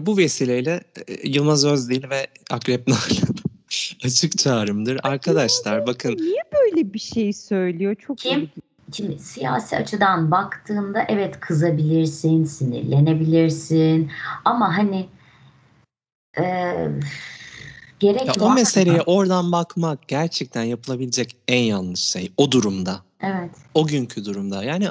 bu 0.01 0.17
vesileyle 0.17 0.83
e, 1.07 1.29
Yılmaz 1.29 1.65
Özdil 1.65 2.09
ve 2.09 2.27
Akrep 2.51 2.87
Nalan 2.87 3.01
açık 4.03 4.37
çağrımdır. 4.37 4.99
Arkadaşlar 5.03 5.87
bakın 5.87 6.15
Niye 6.17 6.43
böyle 6.53 6.93
bir 6.93 6.99
şey 6.99 7.33
söylüyor? 7.33 7.95
Çok 7.95 8.17
Kim? 8.17 8.39
ilginç. 8.39 8.51
Şimdi 8.93 9.19
siyasi 9.19 9.77
açıdan 9.77 10.31
baktığında 10.31 11.05
evet 11.07 11.39
kızabilirsin, 11.39 12.43
sinirlenebilirsin 12.43 14.11
ama 14.45 14.77
hani 14.77 15.09
e, 16.39 16.43
gerek 17.99 18.27
ya 18.27 18.33
o 18.41 18.53
meseleye 18.53 19.01
oradan 19.01 19.51
bakmak 19.51 20.07
gerçekten 20.07 20.63
yapılabilecek 20.63 21.37
en 21.47 21.61
yanlış 21.61 21.99
şey. 21.99 22.31
O 22.37 22.51
durumda. 22.51 23.06
Evet. 23.21 23.51
O 23.73 23.87
günkü 23.87 24.25
durumda. 24.25 24.63
Yani 24.63 24.87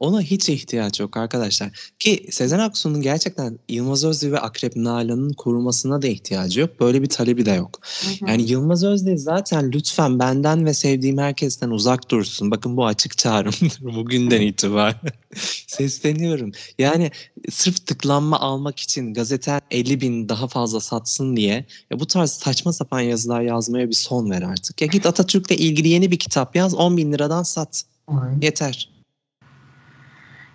ona 0.00 0.20
hiç 0.22 0.48
ihtiyaç 0.48 1.00
yok 1.00 1.16
arkadaşlar. 1.16 1.92
Ki 1.98 2.26
Sezen 2.30 2.58
Aksu'nun 2.58 3.02
gerçekten 3.02 3.58
Yılmaz 3.68 4.04
Özdil 4.04 4.32
ve 4.32 4.38
Akrep 4.38 4.76
Nalan'ın 4.76 5.32
korumasına 5.32 6.02
da 6.02 6.06
ihtiyacı 6.06 6.60
yok. 6.60 6.80
Böyle 6.80 7.02
bir 7.02 7.08
talebi 7.08 7.46
de 7.46 7.50
yok. 7.50 7.80
Hı 7.82 8.10
hı. 8.10 8.30
Yani 8.30 8.42
Yılmaz 8.42 8.84
Özdil 8.84 9.16
zaten 9.16 9.72
lütfen 9.72 10.18
benden 10.18 10.66
ve 10.66 10.74
sevdiğim 10.74 11.18
herkesten 11.18 11.70
uzak 11.70 12.10
dursun. 12.10 12.50
Bakın 12.50 12.76
bu 12.76 12.86
açık 12.86 13.18
çağrımdır 13.18 13.80
bugünden 13.96 14.40
itibaren. 14.40 15.00
Sesleniyorum. 15.66 16.52
Yani 16.78 17.10
sırf 17.50 17.86
tıklanma 17.86 18.40
almak 18.40 18.80
için 18.80 19.14
gazeten 19.14 19.60
50 19.70 20.00
bin 20.00 20.28
daha 20.28 20.48
fazla 20.48 20.80
satsın 20.80 21.36
diye 21.36 21.66
ya 21.90 22.00
bu 22.00 22.06
tarz 22.06 22.30
saçma 22.30 22.72
sapan 22.72 23.00
yazılar 23.00 23.40
yazmaya 23.40 23.88
bir 23.88 23.94
son 23.94 24.30
ver 24.30 24.42
artık. 24.42 24.80
Ya 24.80 24.86
git 24.86 25.06
Atatürk'le 25.06 25.50
ilgili 25.50 25.88
yeni 25.88 26.10
bir 26.10 26.18
kitap 26.18 26.56
yaz 26.56 26.74
10 26.74 26.96
bin 26.96 27.12
liradan 27.12 27.42
sat. 27.42 27.69
Aynen. 28.08 28.40
Yeter. 28.40 28.88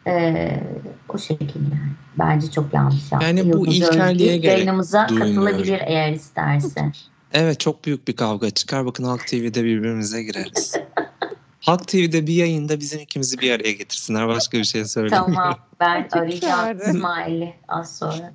Ee, 0.07 0.63
o 1.09 1.17
şekilde 1.17 1.75
yani. 1.75 1.91
Bence 2.19 2.51
çok 2.51 2.73
yanlış 2.73 3.11
yaptı. 3.11 3.27
Yani 3.27 3.53
bu 3.53 3.57
Yıldız 3.57 3.75
ilkelliğe 3.75 4.29
Özdil 4.29 4.41
gerek 4.41 4.57
Yayınımıza 4.57 5.09
duymuyorum. 5.09 5.45
katılabilir 5.45 5.81
eğer 5.85 6.13
isterse. 6.13 6.91
Evet 7.33 7.59
çok 7.59 7.85
büyük 7.85 8.07
bir 8.07 8.15
kavga 8.15 8.49
çıkar. 8.49 8.85
Bakın 8.85 9.03
Halk 9.03 9.27
TV'de 9.27 9.63
birbirimize 9.63 10.23
gireriz. 10.23 10.75
Halk 11.61 11.87
TV'de 11.87 12.27
bir 12.27 12.33
yayında 12.33 12.79
bizim 12.79 12.99
ikimizi 12.99 13.39
bir 13.39 13.51
araya 13.51 13.71
getirsinler. 13.71 14.27
Başka 14.27 14.57
bir 14.57 14.63
şey 14.63 14.85
söylemiyorum. 14.85 15.33
tamam. 15.33 15.59
Ben 15.79 16.07
arayacağım. 16.11 16.77
İsmail'i 16.79 17.53
az 17.67 17.97
sonra. 17.97 18.33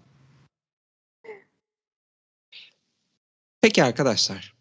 Peki 3.62 3.84
arkadaşlar. 3.84 4.54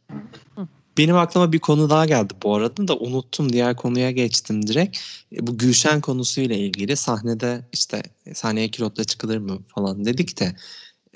Hı. 0.55 0.67
Benim 0.99 1.17
aklıma 1.17 1.53
bir 1.53 1.59
konu 1.59 1.89
daha 1.89 2.05
geldi 2.05 2.33
bu 2.43 2.55
arada 2.55 2.87
da 2.87 2.97
unuttum. 2.97 3.53
Diğer 3.53 3.75
konuya 3.75 4.11
geçtim 4.11 4.67
direkt. 4.67 4.97
E, 5.35 5.47
Bu 5.47 5.57
Gülşen 5.57 6.01
konusuyla 6.01 6.55
ilgili 6.55 6.95
sahnede 6.95 7.61
işte 7.73 8.03
sahneye 8.33 8.67
kilotla 8.71 9.03
çıkılır 9.03 9.37
mı 9.37 9.59
falan 9.67 10.05
dedik 10.05 10.39
de 10.39 10.55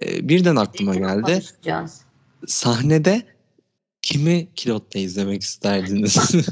e, 0.02 0.30
birden 0.30 0.56
aklıma 0.56 0.96
geldi. 0.96 1.44
Sahnede 2.48 3.26
kimi 4.02 4.48
kilotla 4.56 5.00
izlemek 5.00 5.42
isterdiniz? 5.42 6.18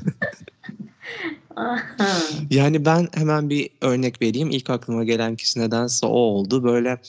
Yani 2.49 2.85
ben 2.85 3.07
hemen 3.13 3.49
bir 3.49 3.69
örnek 3.81 4.21
vereyim. 4.21 4.49
İlk 4.51 4.69
aklıma 4.69 5.03
gelen 5.03 5.35
kişi 5.35 5.59
nedense 5.59 6.05
o 6.05 6.09
oldu. 6.09 6.63
Böyle 6.63 7.01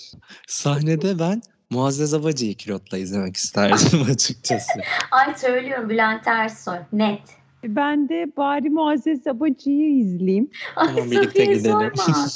sahnede 0.46 1.18
ben 1.18 1.42
Muazzez 1.72 2.14
Abacı'yı 2.14 2.54
kilotla 2.54 2.98
izlemek 2.98 3.37
isterdim 3.37 4.02
açıkçası. 4.12 4.80
Ay 5.11 5.35
söylüyorum 5.35 5.88
Bülent 5.88 6.26
Ersoy. 6.26 6.76
Net. 6.92 7.20
Ben 7.64 8.08
de 8.08 8.32
bari 8.37 8.70
Muazzez 8.70 9.26
Abacı'yı 9.26 9.96
izleyeyim. 9.98 10.50
Ay 10.76 10.87
Tamam 10.87 11.11
birlikte 11.11 11.26
Safiye 11.26 11.46
gidelim. 11.46 11.92
sorma. 11.96 12.14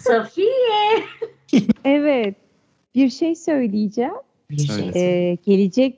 Safiye. 0.00 1.02
Evet. 1.84 2.34
Bir 2.94 3.10
şey 3.10 3.34
söyleyeceğim. 3.34 4.12
Bir 4.50 4.58
şey. 4.58 4.90
Ee, 4.94 5.38
gelecek 5.46 5.96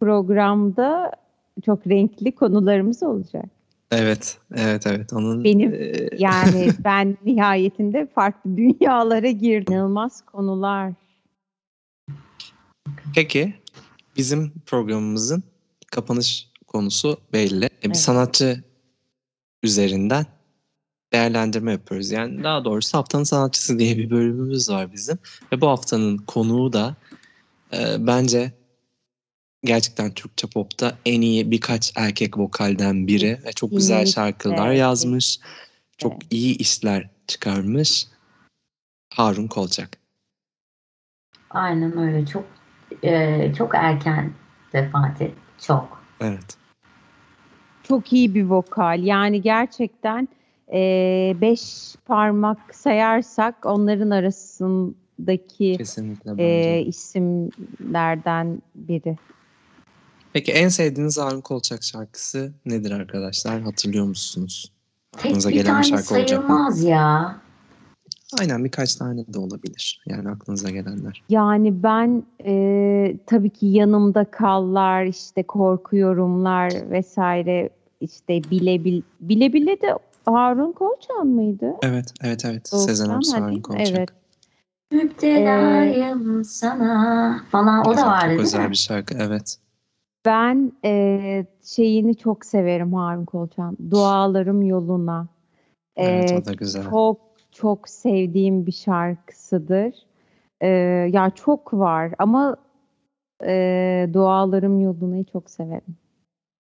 programda 0.00 1.12
çok 1.66 1.86
renkli 1.86 2.32
konularımız 2.32 3.02
olacak. 3.02 3.44
evet, 3.90 4.38
evet, 4.56 4.86
evet. 4.86 5.12
Onun 5.12 5.44
Benim 5.44 5.74
e, 5.74 5.92
Yani 6.18 6.68
ben 6.84 7.16
nihayetinde 7.24 8.06
farklı 8.14 8.56
dünyalara 8.56 9.30
girdim. 9.30 9.74
İnanılmaz 9.74 10.22
konular. 10.26 10.92
Peki 13.14 13.54
bizim 14.16 14.52
programımızın 14.66 15.42
kapanış 15.90 16.50
konusu 16.66 17.20
belli. 17.32 17.64
E, 17.64 17.82
bir 17.82 17.86
Evet. 17.86 17.96
sanatçı 17.96 18.64
üzerinden 19.62 20.26
değerlendirme 21.12 21.72
yapıyoruz. 21.72 22.10
Yani 22.10 22.44
daha 22.44 22.64
doğrusu 22.64 22.98
haftanın 22.98 23.24
sanatçısı 23.24 23.78
diye 23.78 23.96
bir 23.98 24.10
bölümümüz 24.10 24.70
var 24.70 24.92
bizim. 24.92 25.18
Ve 25.52 25.60
bu 25.60 25.68
haftanın 25.68 26.16
konuğu 26.18 26.72
da 26.72 26.96
e, 27.72 27.96
bence 27.98 28.52
gerçekten 29.64 30.14
Türkçe 30.14 30.46
popta 30.46 30.98
en 31.06 31.20
iyi 31.20 31.50
birkaç 31.50 31.92
erkek 31.96 32.38
vokalden 32.38 33.06
biri 33.06 33.40
ve 33.44 33.52
çok 33.52 33.70
güzel 33.70 34.06
şarkılar 34.06 34.72
yazmış. 34.72 35.40
Çok 35.98 36.12
Evet. 36.12 36.22
iyi 36.30 36.58
işler 36.58 37.10
çıkarmış. 37.26 38.06
Harun 39.14 39.46
Kolçak. 39.46 39.98
Aynen 41.50 41.98
öyle. 41.98 42.26
Çok 42.26 42.44
e, 43.02 43.52
çok 43.58 43.74
erken 43.74 44.32
vefat 44.74 45.22
etti. 45.22 45.34
Çok. 45.66 46.02
Evet. 46.20 46.56
Çok 47.82 48.12
iyi 48.12 48.34
bir 48.34 48.44
vokal. 48.44 49.02
Yani 49.02 49.42
gerçekten 49.42 50.28
e, 50.72 50.80
beş 51.40 51.94
parmak 52.06 52.74
sayarsak 52.74 53.66
onların 53.66 54.10
arasındaki 54.10 55.76
Kesinlikle 55.78 56.32
e, 56.38 56.80
isimlerden 56.80 58.62
biri. 58.74 59.16
Peki 60.32 60.52
en 60.52 60.68
sevdiğiniz 60.68 61.18
Harun 61.18 61.40
Kolçak 61.40 61.82
şarkısı 61.82 62.52
nedir 62.66 62.90
arkadaşlar? 62.90 63.60
Hatırlıyor 63.60 64.06
musunuz? 64.06 64.72
Tek 65.12 65.24
Aklınıza 65.24 65.48
bir 65.48 65.54
gelen 65.54 65.72
tane 65.72 65.84
şarkı 65.84 66.14
olacak 66.14 66.48
mı? 66.48 66.56
sayılmaz 66.56 66.84
ya. 66.84 67.40
Aynen 68.40 68.64
birkaç 68.64 68.94
tane 68.96 69.24
de 69.26 69.38
olabilir. 69.38 70.02
Yani 70.06 70.28
aklınıza 70.28 70.70
gelenler. 70.70 71.22
Yani 71.28 71.82
ben 71.82 72.22
e, 72.44 73.16
tabii 73.26 73.50
ki 73.50 73.66
yanımda 73.66 74.24
kallar, 74.24 75.04
işte 75.04 75.42
korkuyorumlar 75.42 76.90
vesaire 76.90 77.70
işte 78.00 78.50
bile 78.50 78.84
bile, 78.84 79.02
bile, 79.20 79.52
bile 79.52 79.80
de 79.80 79.98
Harun 80.24 80.72
Kolçan 80.72 81.26
mıydı? 81.26 81.72
Evet, 81.82 82.14
evet, 82.24 82.44
evet. 82.44 82.68
Sezen 82.68 83.06
Doğuştan, 83.06 83.16
Aksu 83.16 83.32
hadi. 83.34 83.42
Harun 83.42 83.60
Kolçak. 83.60 83.88
Evet. 83.96 84.08
Müptelayım 84.92 86.44
sana 86.44 87.40
falan 87.50 87.86
o 87.86 87.96
da 87.96 88.06
vardı 88.06 88.20
Çok 88.22 88.28
değil 88.30 88.40
özel 88.40 88.64
mi? 88.64 88.70
bir 88.70 88.76
şarkı, 88.76 89.14
evet. 89.20 89.58
Ben 90.26 90.72
e, 90.84 91.46
şeyini 91.64 92.14
çok 92.16 92.44
severim 92.44 92.92
Harun 92.94 93.24
Kolçan. 93.24 93.76
Dualarım 93.90 94.62
yoluna. 94.62 95.26
Evet 95.96 96.30
E, 96.30 96.36
o 96.36 96.44
da 96.44 96.52
güzel. 96.52 96.90
çok 96.90 97.25
çok 97.58 97.88
sevdiğim 97.88 98.66
bir 98.66 98.72
şarkısıdır. 98.72 99.94
E, 100.60 100.68
ya 101.12 101.30
çok 101.34 101.74
var 101.74 102.12
ama 102.18 102.56
e, 103.46 104.10
Dualarım 104.12 104.80
yoluna'yı 104.80 105.24
çok 105.32 105.50
severim. 105.50 105.96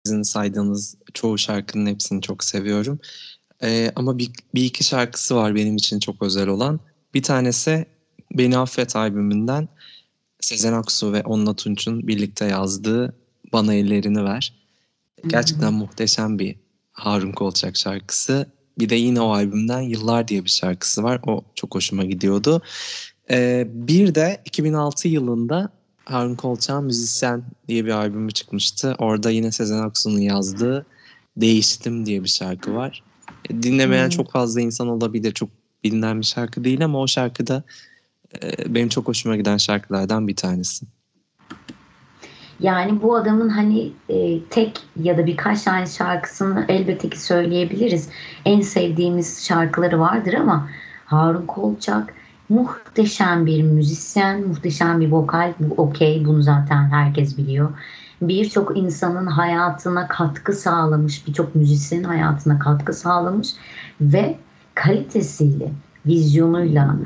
Sizin 0.07 0.23
saydığınız 0.23 0.97
çoğu 1.15 1.39
şarkının 1.39 1.87
hepsini 1.87 2.23
çok 2.23 2.45
seviyorum. 2.45 2.99
Ee, 3.63 3.93
ama 3.97 4.19
bir, 4.19 4.31
bir 4.55 4.65
iki 4.65 4.85
şarkısı 4.85 5.37
var 5.37 5.55
benim 5.55 5.77
için 5.77 5.99
çok 5.99 6.23
özel 6.23 6.49
olan. 6.49 6.81
Bir 7.15 7.23
tanesi 7.23 7.87
Beni 8.33 8.59
Affet 8.59 8.97
albümünden 8.97 9.69
Sezen 10.41 10.73
Aksu 10.73 11.13
ve 11.13 11.23
Onunla 11.23 11.57
Tunç'un 11.57 12.09
birlikte 12.09 12.45
yazdığı 12.45 13.17
Bana 13.53 13.75
Ellerini 13.75 14.25
Ver. 14.25 14.55
Gerçekten 15.27 15.73
muhteşem 15.73 16.39
bir 16.39 16.57
Harun 16.93 17.33
Kolçak 17.33 17.77
şarkısı. 17.77 18.47
Bir 18.79 18.89
de 18.89 18.95
yine 18.95 19.21
o 19.21 19.33
albümden 19.33 19.81
Yıllar 19.81 20.29
diye 20.29 20.45
bir 20.45 20.51
şarkısı 20.51 21.03
var. 21.03 21.21
O 21.27 21.45
çok 21.55 21.75
hoşuma 21.75 22.05
gidiyordu. 22.05 22.63
Ee, 23.31 23.67
bir 23.71 24.15
de 24.15 24.43
2006 24.45 25.09
yılında 25.09 25.69
Harun 26.05 26.35
Kolçak'ın 26.35 26.85
Müzisyen 26.85 27.45
diye 27.69 27.85
bir 27.85 27.91
albümü 27.91 28.33
çıkmıştı. 28.33 28.95
Orada 28.99 29.31
yine 29.31 29.53
Sezen 29.53 29.79
Aksu'nun 29.79 30.19
yazdığı 30.19 30.87
Değiştim 31.37 32.07
diye 32.07 32.25
bir 32.25 32.29
şarkı 32.29 32.75
var. 32.75 33.03
E, 33.51 33.63
Dinlemeyen 33.63 34.05
Hmm. 34.05 34.11
çok 34.11 34.33
fazla 34.33 34.61
insan 34.61 34.89
olabilir. 34.89 35.33
Çok 35.33 35.49
bilinen 35.85 36.21
bir 36.21 36.27
şarkı 36.27 36.65
değil 36.65 36.85
ama 36.85 37.01
o 37.01 37.07
şarkıda 37.07 37.63
e, 38.43 38.75
benim 38.75 38.89
çok 38.89 39.09
hoşuma 39.09 39.37
giden 39.37 39.57
şarkılardan 39.57 40.29
bir 40.29 40.37
tanesi. 40.37 40.87
Yani 42.61 43.03
bu 43.03 43.17
adamın 43.17 43.49
hani 43.49 43.93
e, 44.09 44.45
tek 44.45 44.81
ya 45.03 45.19
da 45.19 45.27
birkaç 45.27 45.63
tane 45.63 45.87
şarkısını 45.87 46.65
elbette 46.69 47.11
ki 47.11 47.21
söyleyebiliriz. 47.21 48.09
En 48.45 48.61
sevdiğimiz 48.61 49.47
şarkıları 49.47 50.01
vardır 50.01 50.35
ama 50.35 50.69
Harun 51.05 51.47
Kolçak 51.47 52.15
muhteşem 52.49 53.47
bir 53.47 53.63
müzisyen, 53.63 54.49
muhteşem 54.49 55.01
bir 55.01 55.11
vokal. 55.11 55.53
Bu 55.61 55.75
okey, 55.83 56.25
bunu 56.25 56.43
zaten 56.43 56.91
herkes 56.91 57.39
biliyor. 57.39 57.71
Birçok 58.23 58.77
insanın 58.77 59.27
hayatına 59.27 60.09
katkı 60.09 60.53
sağlamış, 60.53 61.27
birçok 61.27 61.55
müzisyenin 61.55 62.05
hayatına 62.05 62.59
katkı 62.59 62.93
sağlamış 62.93 63.49
ve 64.01 64.39
kalitesiyle, 64.75 65.73
vizyonuyla 66.07 66.97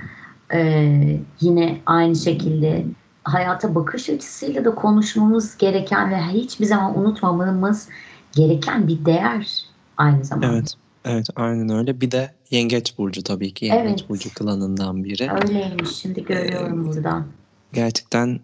e, 0.53 1.21
yine 1.41 1.81
aynı 1.87 2.17
şekilde 2.17 2.85
hayata 3.25 3.75
bakış 3.75 4.11
açısıyla 4.11 4.65
da 4.65 4.75
konuşmamız 4.75 5.57
gereken 5.57 6.11
ve 6.11 6.21
hiçbir 6.21 6.67
zaman 6.67 6.99
unutmamamız 6.99 7.89
gereken 8.33 8.89
bir 8.89 9.05
değer 9.05 9.65
aynı 9.97 10.25
zamanda. 10.25 10.53
Evet. 10.53 10.75
Evet 11.05 11.27
aynen 11.37 11.69
öyle. 11.69 12.01
Bir 12.01 12.11
de 12.11 12.35
Yengeç 12.51 12.99
Burcu 12.99 13.23
tabii 13.23 13.55
ki. 13.55 13.65
Yengeç 13.65 13.89
Evet. 13.89 14.09
Burcu 14.09 14.35
klanından 14.35 15.05
biri. 15.05 15.31
Öyleymiş 15.33 15.91
şimdi 15.91 16.25
görüyorum 16.25 16.83
Ee, 16.83 16.87
buradan. 16.87 17.27
Gerçekten 17.73 18.41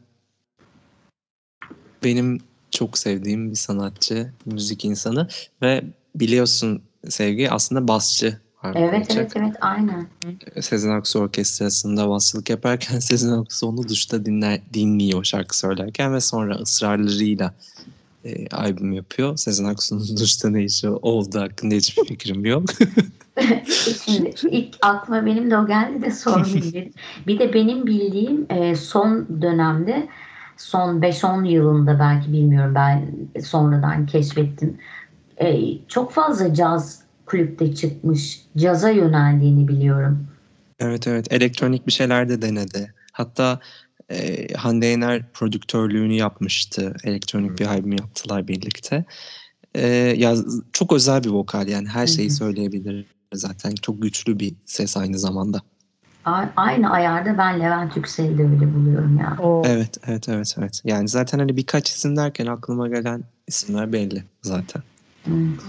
benim 2.05 2.39
çok 2.71 2.99
sevdiğim 2.99 3.51
bir 3.51 3.57
sanatçı, 3.57 4.33
müzik 4.47 4.85
insanı 4.85 5.29
ve 5.63 5.85
biliyorsun 6.15 6.83
Sevgi 7.09 7.51
aslında 7.51 7.89
basçı. 7.89 8.41
Evet 8.65 9.09
Kolçak. 9.09 9.17
evet 9.17 9.33
evet 9.37 9.57
aynen. 9.61 10.07
Sezen 10.61 10.91
Aksu 10.91 11.21
Orkestrası'nda 11.21 12.09
basçılık 12.09 12.51
yaparken 12.51 12.99
Sezen 12.99 13.33
Aksu 13.33 13.67
onu 13.67 13.89
duşta 13.89 14.25
dinler, 14.25 14.61
dinliyor 14.75 15.25
şarkı 15.25 15.59
söylerken 15.59 16.15
ve 16.15 16.21
sonra 16.21 16.55
ısrarlarıyla 16.55 17.55
e, 18.25 18.49
albüm 18.49 18.93
yapıyor. 18.93 19.37
Sezen 19.37 19.65
Aksu'nun 19.65 20.17
duşta 20.21 20.51
ne 20.51 20.65
işi 20.65 20.89
oldu 20.89 21.41
hakkında 21.41 21.75
hiçbir 21.75 22.05
fikrim 22.05 22.45
yok. 22.45 22.65
Şimdi 24.05 24.35
ilk 24.51 24.77
aklıma 24.83 25.27
benim 25.27 25.51
de 25.51 25.59
o 25.59 25.67
geldi 25.67 26.03
de 26.03 26.11
sormayayım. 26.11 26.93
bir 27.27 27.39
de 27.39 27.55
benim 27.55 27.87
bildiğim 27.87 28.47
e, 28.51 28.75
son 28.75 29.43
dönemde 29.43 30.09
son 30.57 31.01
5-10 31.01 31.49
yılında 31.49 31.99
belki 31.99 32.33
bilmiyorum 32.33 32.75
ben 32.75 33.09
sonradan 33.41 34.07
keşfettim. 34.07 34.79
E, 35.41 35.79
çok 35.89 36.13
fazla 36.13 36.55
caz 36.55 37.04
kulüpte 37.27 37.75
çıkmış. 37.75 38.43
Caza 38.57 38.91
yöneldiğini 38.91 39.69
biliyorum. 39.69 40.27
Evet 40.79 41.07
evet 41.09 41.33
elektronik 41.33 41.87
bir 41.87 41.93
şeyler 41.93 42.29
de 42.29 42.43
denedi. 42.43 42.95
Hatta 43.13 43.61
e, 44.11 44.47
Hande 44.55 44.87
Yener 44.87 45.33
prodüktörlüğünü 45.33 46.15
yapmıştı. 46.15 46.95
Elektronik 47.05 47.59
bir 47.59 47.67
albüm 47.67 47.93
yaptılar 47.93 48.49
birlikte. 48.49 49.05
E, 49.75 49.87
ya 50.17 50.35
çok 50.73 50.93
özel 50.93 51.25
bir 51.25 51.29
vokal 51.31 51.69
yani 51.69 51.89
her 51.89 52.07
şeyi 52.07 52.29
Hı 52.29 52.33
hı. 52.33 52.37
söyleyebilir 52.37 53.07
zaten. 53.35 53.75
Çok 53.75 54.03
güçlü 54.03 54.39
bir 54.41 54.55
ses 54.67 54.97
aynı 54.97 55.19
zamanda. 55.19 55.61
A- 56.25 56.47
Aynı 56.57 56.91
ayarda 56.91 57.39
ben 57.39 57.61
Levent 57.61 57.97
Yüksel'i 57.97 58.39
de 58.39 58.43
öyle 58.43 58.75
buluyorum 58.75 59.19
ya. 59.19 59.37
O 59.41 59.63
Evet 59.67 59.99
evet 60.07 60.29
evet 60.29 60.55
evet. 60.59 60.81
Yani 60.85 61.09
zaten 61.09 61.39
hani 61.39 61.57
birkaç 61.57 61.91
isim 61.91 62.17
derken 62.17 62.47
aklıma 62.47 62.89
gelen 62.89 63.23
isimler 63.47 63.93
belli 63.93 64.25
zaten. 64.43 64.83
Evet. 65.29 65.61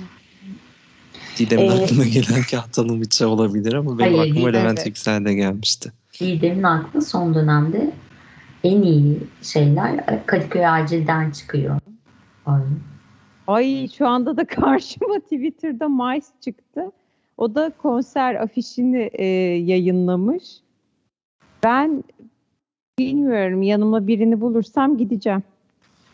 Didem'in 1.38 1.70
Ee, 1.70 1.72
aklına 1.72 2.06
gelen 2.06 2.44
Kağıt 2.52 2.78
Hanımıçı 2.78 3.30
olabilir 3.30 3.74
ama 3.74 4.00
benim 4.00 4.18
Hayır, 4.18 4.32
aklıma 4.32 4.50
Didem, 4.50 4.62
Levent 4.62 4.78
evet. 4.78 4.88
Yüksel 4.88 5.26
de 5.26 5.34
gelmişti. 5.34 5.92
Didem'in 6.20 6.64
aklı 6.64 7.02
son 7.02 7.36
dönemde 7.36 7.92
en 8.64 8.82
iyi 8.82 9.20
şeyler 9.42 10.26
Kadıköy 10.26 10.68
Acil'den 10.68 11.32
çıkıyor. 11.32 11.80
Ay. 12.46 12.62
Ay 13.48 13.88
şu 13.98 14.08
anda 14.08 14.38
da 14.38 14.46
karşıma 14.48 15.20
Twitter'da 15.20 15.90
Mice 15.90 16.28
çıktı. 16.42 16.92
O 17.38 17.56
da 17.56 17.72
konser 17.78 18.36
afişini 18.36 19.10
e, 19.14 19.26
yayınlamış. 19.66 20.44
Ben 21.64 22.04
bilmiyorum 23.00 23.62
yanıma 23.62 24.08
birini 24.08 24.42
bulursam 24.42 24.98
gideceğim. 24.98 25.44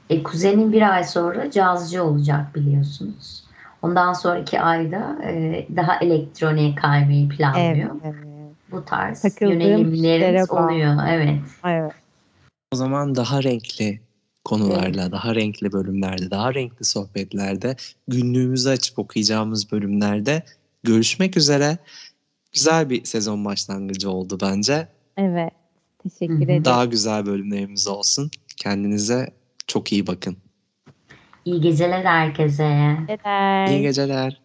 E, 0.09 0.23
kuzenim 0.23 0.73
bir 0.73 0.93
ay 0.93 1.03
sonra 1.03 1.51
cazcı 1.51 2.03
olacak 2.03 2.55
biliyorsunuz. 2.55 3.43
Ondan 3.81 4.13
sonraki 4.13 4.61
ayda 4.61 5.17
e, 5.23 5.67
daha 5.75 5.99
elektroniğe 5.99 6.75
kaymayı 6.75 7.29
planlıyor. 7.29 7.89
evet. 8.03 8.15
Bu 8.71 8.85
tarz 8.85 9.21
Takıldığım 9.21 9.61
yönelimlerimiz 9.61 10.51
oluyor. 10.51 10.97
Evet. 11.09 11.39
evet. 11.65 11.91
O 12.71 12.75
zaman 12.75 13.15
daha 13.15 13.43
renkli 13.43 14.01
konularla, 14.45 15.11
daha 15.11 15.35
renkli 15.35 15.71
bölümlerde, 15.71 16.31
daha 16.31 16.53
renkli 16.53 16.85
sohbetlerde, 16.85 17.75
günlüğümüzü 18.07 18.69
açıp 18.69 18.99
okuyacağımız 18.99 19.71
bölümlerde 19.71 20.43
görüşmek 20.83 21.37
üzere. 21.37 21.77
Güzel 22.53 22.89
bir 22.89 23.05
sezon 23.05 23.45
başlangıcı 23.45 24.11
oldu 24.11 24.37
bence. 24.41 24.87
Evet. 25.17 25.51
Teşekkür 26.03 26.41
ederim. 26.41 26.65
Daha 26.65 26.85
güzel 26.85 27.25
bölümlerimiz 27.25 27.87
olsun. 27.87 28.31
Kendinize 28.57 29.29
çok 29.67 29.91
iyi 29.91 30.07
bakın. 30.07 30.37
İyi 31.45 31.61
geceler 31.61 32.05
herkese. 32.05 32.67
Neden? 33.07 33.65
İyi 33.65 33.81
geceler. 33.81 34.41